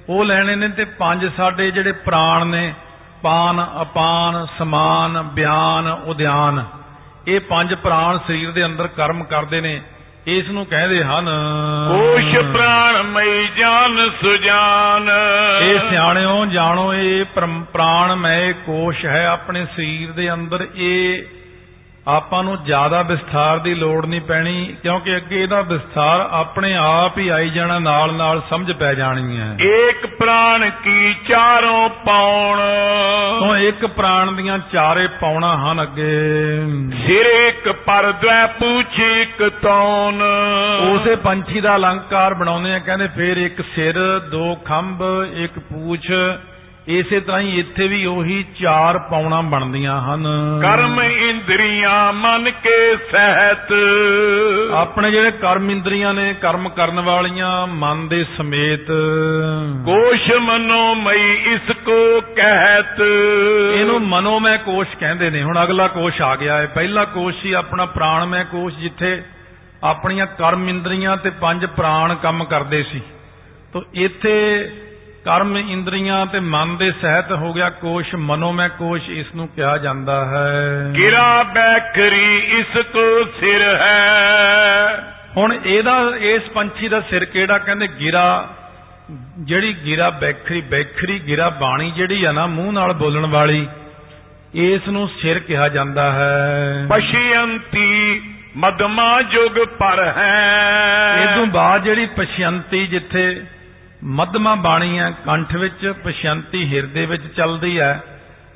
ਉਹ 0.09 0.25
ਲੈਣੇ 0.25 0.57
ਨੇ 0.57 0.69
ਤੇ 0.69 0.85
ਪੰਜ 0.85 1.27
ਸਾਡੇ 1.37 1.71
ਜਿਹੜੇ 1.71 1.93
ਪ੍ਰਾਣ 1.93 2.47
ਨੇ, 2.47 2.75
ਪਾਨ, 3.23 3.67
ਅਪਾਨ, 3.83 4.47
ਸਮਾਨ, 4.59 5.23
ਬਿਆਨ, 5.23 5.89
ਉਦਿਆਨ। 5.89 6.65
ਇਹ 7.29 7.41
ਪੰਜ 7.41 7.75
ਪ੍ਰਾਣ 7.75 8.19
ਸਰੀਰ 8.19 8.51
ਦੇ 8.51 8.65
ਅੰਦਰ 8.65 8.87
ਕਰਮ 8.87 9.25
ਕਰਦੇ 9.25 9.61
ਨੇ 9.61 9.83
ਇਸ 10.27 10.49
ਨੂੰ 10.49 10.67
ਕਹਿੰਦੇ 10.67 11.05
ਹਨ। 11.05 11.29
ਕੋਸ਼ 11.89 12.37
ਪ੍ਰਾਣ 12.37 13.03
ਮਈ 13.03 13.49
ਜਾਨ 13.57 14.11
ਸੁਜਾਨ। 14.21 15.11
ਇਹ 15.63 15.79
ਸਿਆਣਿਓ 15.91 16.47
ਜਾਣੋ 16.47 16.95
ਇਹ 16.95 17.25
ਪ੍ਰਾਣ 17.45 18.15
ਮੈ 18.15 18.53
ਕੋਸ਼ 18.53 19.07
ਹੈ 19.07 19.27
ਆਪਣੇ 19.27 19.65
ਸਰੀਰ 19.65 20.13
ਦੇ 20.13 20.33
ਅੰਦਰ 20.33 20.67
ਇਹ 20.77 21.23
ਆਪਾਂ 22.09 22.45
ਨੂੰ 22.45 22.65
ਜ਼ਿਆਦਾ 22.65 23.03
ਵਿਸਥਾਰ 23.03 23.59
ਦੀ 23.59 23.75
ਲੋੜ 23.75 24.07
ਨਹੀਂ 24.07 24.21
ਪੈਣੀ 24.21 24.77
ਕਿਉਂਕਿ 24.83 25.17
ਅੱਗੇ 25.17 25.43
ਇਹਦਾ 25.43 25.61
ਵਿਸਥਾਰ 25.61 26.29
ਆਪਣੇ 26.31 26.77
ਆਪ 26.77 27.19
ਹੀ 27.19 27.29
ਆਈ 27.29 27.51
ਜਾਣਾ 27.51 27.79
ਨਾਲ 27.79 28.13
ਨਾਲ 28.13 28.43
ਸਮਝ 28.51 28.73
ਪੈ 28.73 28.95
ਜਾਣੀ 28.95 29.41
ਹੈ। 29.41 29.57
ਏਕ 29.61 30.07
ਪ੍ਰਾਣ 30.07 30.71
ਕੀ 30.71 31.15
ਚਾਰੋਂ 31.29 31.89
ਪਾਉਣ? 31.89 32.59
ਤੋਂ 33.41 33.57
ਇੱਕ 33.57 33.87
ਪ੍ਰਾਣ 33.87 34.33
ਦੀਆਂ 34.33 34.59
ਚਾਰੇ 34.73 35.07
ਪਾਉਣਾ 35.07 35.57
ਹਨ 35.57 35.83
ਅੱਗੇ। 35.83 36.63
ਸਿਰ 37.07 37.27
ਇੱਕ 37.27 37.73
ਪਰ 37.73 38.13
ਦ્વੈ 38.13 38.47
ਪੂਛ 38.47 39.01
ਇੱਕ 39.01 39.49
ਤੌਣ। 39.63 40.23
ਉਸੇ 40.95 41.17
ਪੰਛੀ 41.17 41.61
ਦਾ 41.61 41.77
ਅਲੰਕਾਰ 41.77 42.35
ਬਣਾਉਂਦੇ 42.35 42.75
ਆ 42.75 42.79
ਕਹਿੰਦੇ 42.79 43.09
ਫੇਰ 43.09 43.37
ਇੱਕ 43.37 43.61
ਸਿਰ 43.61 44.21
ਦੋ 44.31 44.55
ਖੰਭ 44.55 45.03
ਇੱਕ 45.35 45.59
ਪੂਛ 45.59 46.13
ਇਸੇ 46.89 47.21
ਤਰ੍ਹਾਂ 47.21 47.41
ਹੀ 47.41 47.61
ਇੱਥੇ 47.61 47.89
ਵੀ 47.89 48.07
ਉਹੀ 48.07 48.45
ਚਾਰ 48.61 48.99
ਪੌਣਾ 48.99 49.41
ਬਣਦੀਆਂ 49.41 50.01
ਹਨ। 50.01 50.27
ਕਰਮ 50.63 51.01
ਇੰਦਰੀਆਂ 51.01 52.13
ਮਨ 52.13 52.51
ਕੇ 52.51 52.97
ਸਹਿਤ। 52.97 53.73
ਆਪਣੇ 54.73 55.11
ਜਿਹੜੇ 55.11 55.31
ਕਰਮ 55.31 55.71
ਇੰਦਰੀਆਂ 55.71 56.15
ਨੇ 56.15 56.35
ਕਰਮ 56.35 56.69
ਕਰਨ 56.69 57.01
ਵਾਲੀਆਂ 57.01 57.67
ਮਨ 57.67 58.09
ਦੇ 58.09 58.25
ਸਮੇਤ। 58.39 58.87
ਕੋਸ਼ 59.85 60.33
ਮਨੋ 60.33 60.95
ਮਈ 60.95 61.35
ਇਸ 61.35 61.73
ਕੋ 61.85 62.21
ਕਹਿਤ। 62.21 63.01
ਇਹਨੂੰ 63.75 64.01
ਮਨੋਮੈ 64.01 64.57
ਕੋਸ਼ 64.57 64.97
ਕਹਿੰਦੇ 64.97 65.31
ਨੇ। 65.31 65.43
ਹੁਣ 65.43 65.63
ਅਗਲਾ 65.63 65.89
ਕੋਸ਼ 65.89 66.23
ਆ 66.23 66.37
ਗਿਆ 66.37 66.57
ਹੈ। 66.59 66.67
ਪਹਿਲਾ 66.67 67.05
ਕੋਸ਼ 67.05 67.45
ਹੀ 67.45 67.53
ਆਪਣਾ 67.53 67.85
ਪ੍ਰਾਣਮੈ 67.85 68.45
ਕੋਸ਼ 68.45 68.77
ਜਿੱਥੇ 68.77 69.23
ਆਪਣੀਆਂ 69.85 70.27
ਕਰਮ 70.27 70.69
ਇੰਦਰੀਆਂ 70.69 71.17
ਤੇ 71.17 71.31
ਪੰਜ 71.31 71.67
ਪ੍ਰਾਣ 71.67 72.15
ਕੰਮ 72.15 72.45
ਕਰਦੇ 72.45 72.83
ਸੀ। 72.83 73.01
ਤੋ 73.73 73.83
ਇੱਥੇ 73.95 74.69
ਕਰਮ 75.25 75.57
ਇੰਦਰੀਆਂ 75.57 76.27
ਤੇ 76.27 76.41
ਮਨ 76.41 76.77
ਦੇ 76.77 76.93
ਸਹਿਤ 77.03 77.33
ਹੋ 77.33 77.53
ਗਿਆ 77.53 77.71
ਕੋਸ਼ 77.71 78.15
ਮਨੋਮੈ 78.15 78.69
ਕੋਸ਼ 78.69 79.11
ਇਸ 79.11 79.27
ਨੂੰ 79.37 79.49
ਕਿਹਾ 79.49 79.79
ਜਾਂਦਾ 79.79 80.25
ਹੈ। 80.25 80.93
ਗਿਰਾ 80.97 81.43
ਬੈਖਰੀ 81.43 82.39
ਇਸ 82.39 82.77
ਕੋ 82.77 83.25
ਸਿਰ 83.41 83.63
ਹੈ। 83.63 85.15
ਹੁਣ 85.37 85.55
ਇਹਦਾ 85.65 86.13
ਇਸ 86.19 86.43
ਪੰਛੀ 86.43 86.89
ਦਾ 86.89 87.01
ਸਿਰ 87.01 87.25
ਕਿਹੜਾ? 87.25 87.59
ਕਹਿੰਦੇ 87.59 87.89
ਗਿਰਾ 88.01 88.49
ਜਿਹੜੀ 89.39 89.77
ਗਿਰਾ 89.85 90.11
ਬੈਖਰੀ 90.11 90.61
ਬੈਖਰੀ 90.61 91.19
ਗਿਰਾ 91.19 91.49
ਬਾਣੀ 91.49 91.91
ਜਿਹੜੀ 91.91 92.25
ਆ 92.25 92.33
ਨਾ 92.33 92.47
ਮੂੰਹ 92.47 92.73
ਨਾਲ 92.73 92.93
ਬੋਲਣ 92.93 93.27
ਵਾਲੀ 93.27 93.69
ਇਸ 94.55 94.89
ਨੂੰ 94.89 95.09
ਸਿਰ 95.09 95.39
ਕਿਹਾ 95.39 95.69
ਜਾਂਦਾ 95.69 96.13
ਹੈ। 96.13 96.87
ਪਸ਼ਯੰਤੀ 96.91 98.23
ਮਦਮਾ 98.57 99.23
ਜੁਗ 99.23 99.65
ਪਰ 99.65 100.13
ਹੈ। 100.17 101.17
ਇਹ 101.23 101.37
ਤੋਂ 101.37 101.47
ਬਾਅਦ 101.47 101.83
ਜਿਹੜੀ 101.83 102.07
ਪਸ਼ਯੰਤੀ 102.07 102.87
ਜਿੱਥੇ 102.87 103.43
ਮਧਮਾ 104.05 104.55
ਬਾਣੀ 104.55 104.99
ਹੈ 104.99 105.11
ਕੰਠ 105.11 105.57
ਵਿੱਚ 105.57 105.95
ਪਸ਼ਯੰਤੀ 106.05 106.77
ਹਿਰਦੇ 106.77 107.07
ਵਿੱਚ 107.07 107.27
ਚੱਲਦੀ 107.27 107.81
ਹੈ 107.81 108.05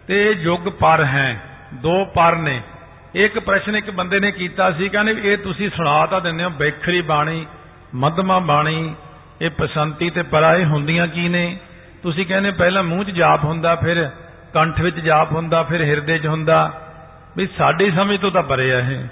ਤੇ 0.07 0.31
ਇਹ 0.31 0.37
ਯੁੱਗ 0.37 0.69
ਪਰ 0.69 1.05
ਹੈ, 1.05 1.41
ਦੋ 1.75 2.05
ਪਰ 2.05 2.37
ਨੇ। 2.37 2.63
ਇੱਕ 3.15 3.39
ਪ੍ਰਸ਼ਨ 3.39 3.77
ਇੱਕ 3.77 3.91
ਬੰਦੇ 3.91 4.21
ਨੇ 4.21 4.31
ਕੀਤਾ 4.31 4.71
ਸੀ, 4.71 4.89
ਕਹਿੰਦੇ 4.89 5.13
ਵੀ 5.13 5.29
ਇਹ 5.29 5.39
ਤੁਸੀਂ 5.39 5.71
ਸੁਣਾ 5.77 6.07
ਤਾਂ 6.07 6.21
ਦਿੰਦੇ 6.21 6.45
ਹੋ, 6.45 6.51
ਬੈਖਰੀ 6.51 7.01
ਬਾਣੀ, 7.01 7.47
ਮਧਮਾ 7.95 8.39
ਬਾਣੀ, 8.39 8.95
ਇਹ 9.41 9.51
ਪਸੰਤੀ 9.51 10.11
ਤੇ 10.11 10.23
ਪਰਾਏ 10.23 10.65
ਹੁੰਦੀਆਂ 10.65 11.07
ਕੀ 11.07 11.29
ਨੇ? 11.29 11.59
ਤੁਸੀਂ 12.03 12.27
ਕਹਿੰਦੇ 12.27 12.51
ਪਹਿਲਾਂ 12.51 12.83
ਮੂੰਹ 12.83 13.05
'ਚ 13.05 13.11
ਜਾਪ 13.11 13.45
ਹੁੰਦਾ, 13.45 13.75
ਫਿਰ 13.75 14.11
ਕੰਠ 14.55 14.81
ਵਿੱਚ 14.81 15.01
ਜਾਪ 15.01 15.33
ਹੁੰਦਾ, 15.33 15.63
ਫਿਰ 15.63 15.85
ਹਿਰਦੇ 15.85 16.19
'ਚ 16.19 16.27
ਹੁੰਦਾ। 16.27 16.81
ਵੀ 17.37 17.49
ਸਾਡੀ 17.59 17.91
ਸਮਝ 17.91 18.21
ਤੋਂ 18.21 18.31
ਤਾਂ 18.31 18.43
ਪਰੇ 18.43 18.73
ਆ 18.73 18.79
ਇਹ। 18.79 19.05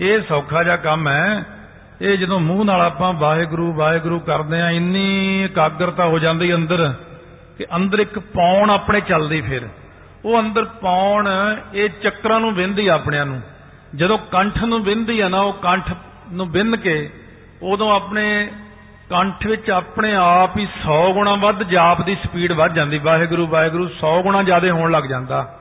ਇਹ 0.00 0.20
ਸੌਖਾ 0.28 0.62
ਜਿਹਾ 0.62 0.76
ਕੰਮ 0.76 1.08
ਹੈ 1.08 1.44
ਇਹ 2.02 2.18
ਜਦੋਂ 2.18 2.40
ਮੂੰਹ 2.40 2.64
ਨਾਲ 2.64 2.80
ਆਪਾਂ 2.80 3.12
ਵਾਹਿਗੁਰੂ 3.12 3.72
ਵਾਹਿਗੁਰੂ 3.72 4.20
ਕਰਦੇ 4.20 4.60
ਆ 4.60 4.70
ਇੰਨੀ 4.70 5.44
ਇਕਾਗਰਤਾ 5.44 6.06
ਹੋ 6.06 6.18
ਜਾਂਦੀ 6.18 6.54
ਅੰਦਰ 6.54 6.94
ਕਿ 7.58 7.66
ਅੰਦਰ 7.76 7.98
ਇੱਕ 7.98 8.18
ਪੌਣ 8.18 8.70
ਆਪਣੇ 8.70 9.00
ਚੱਲਦੀ 9.00 9.40
ਫਿਰ। 9.40 9.68
ਉਹ 10.24 10.40
ਅੰਦਰ 10.40 10.64
ਪੌਣ, 10.64 11.28
ਇਹ 11.74 11.88
ਚੱਕਰਾਂ 12.02 12.40
ਨੂੰ 12.40 12.54
ਵਿੰਦੀ 12.54 12.86
ਆਪਣਿਆਂ 12.86 13.26
ਨੂੰ। 13.26 13.40
ਜਦੋਂ 13.94 14.18
ਕੰਠ 14.18 14.64
ਨੂੰ 14.64 14.84
ਵਿੰਦੀ 14.84 15.20
ਆ 15.20 15.28
ਨਾ, 15.28 15.40
ਉਹ 15.40 15.52
ਕੰਠ 15.52 15.92
ਨੂੰ 16.32 16.50
ਵਿੰਨ 16.50 16.76
ਕੇ, 16.76 17.10
ਉਦੋਂ 17.62 17.96
ਆਪਣੇ 17.96 18.50
ਕੰਠ 19.10 19.46
ਵਿੱਚ 19.46 19.70
ਆਪਣੇ 19.70 20.14
ਆਪ 20.14 20.56
ਹੀ 20.56 20.66
100 20.66 21.12
ਗੁਣਾ 21.12 21.34
ਵੱਧ 21.34 21.62
ਜਾਪ 21.62 22.02
ਦੀ 22.02 22.14
ਸਪੀਡ 22.14 22.52
ਵੱਧ 22.52 22.74
ਜਾਂਦੀ। 22.74 22.98
ਵਾਹਿਗੁਰੂ 22.98 23.46
ਵਾਹਿਗੁਰੂ 23.46 23.88
100 23.88 24.22
ਗੁਣਾ 24.22 24.42
ਜ਼ਿਆਦਾ 24.42 24.70
ਹੋਣ 24.70 24.90
ਲੱਗ 24.90 25.04
ਜਾਂਦਾ। 25.04 25.57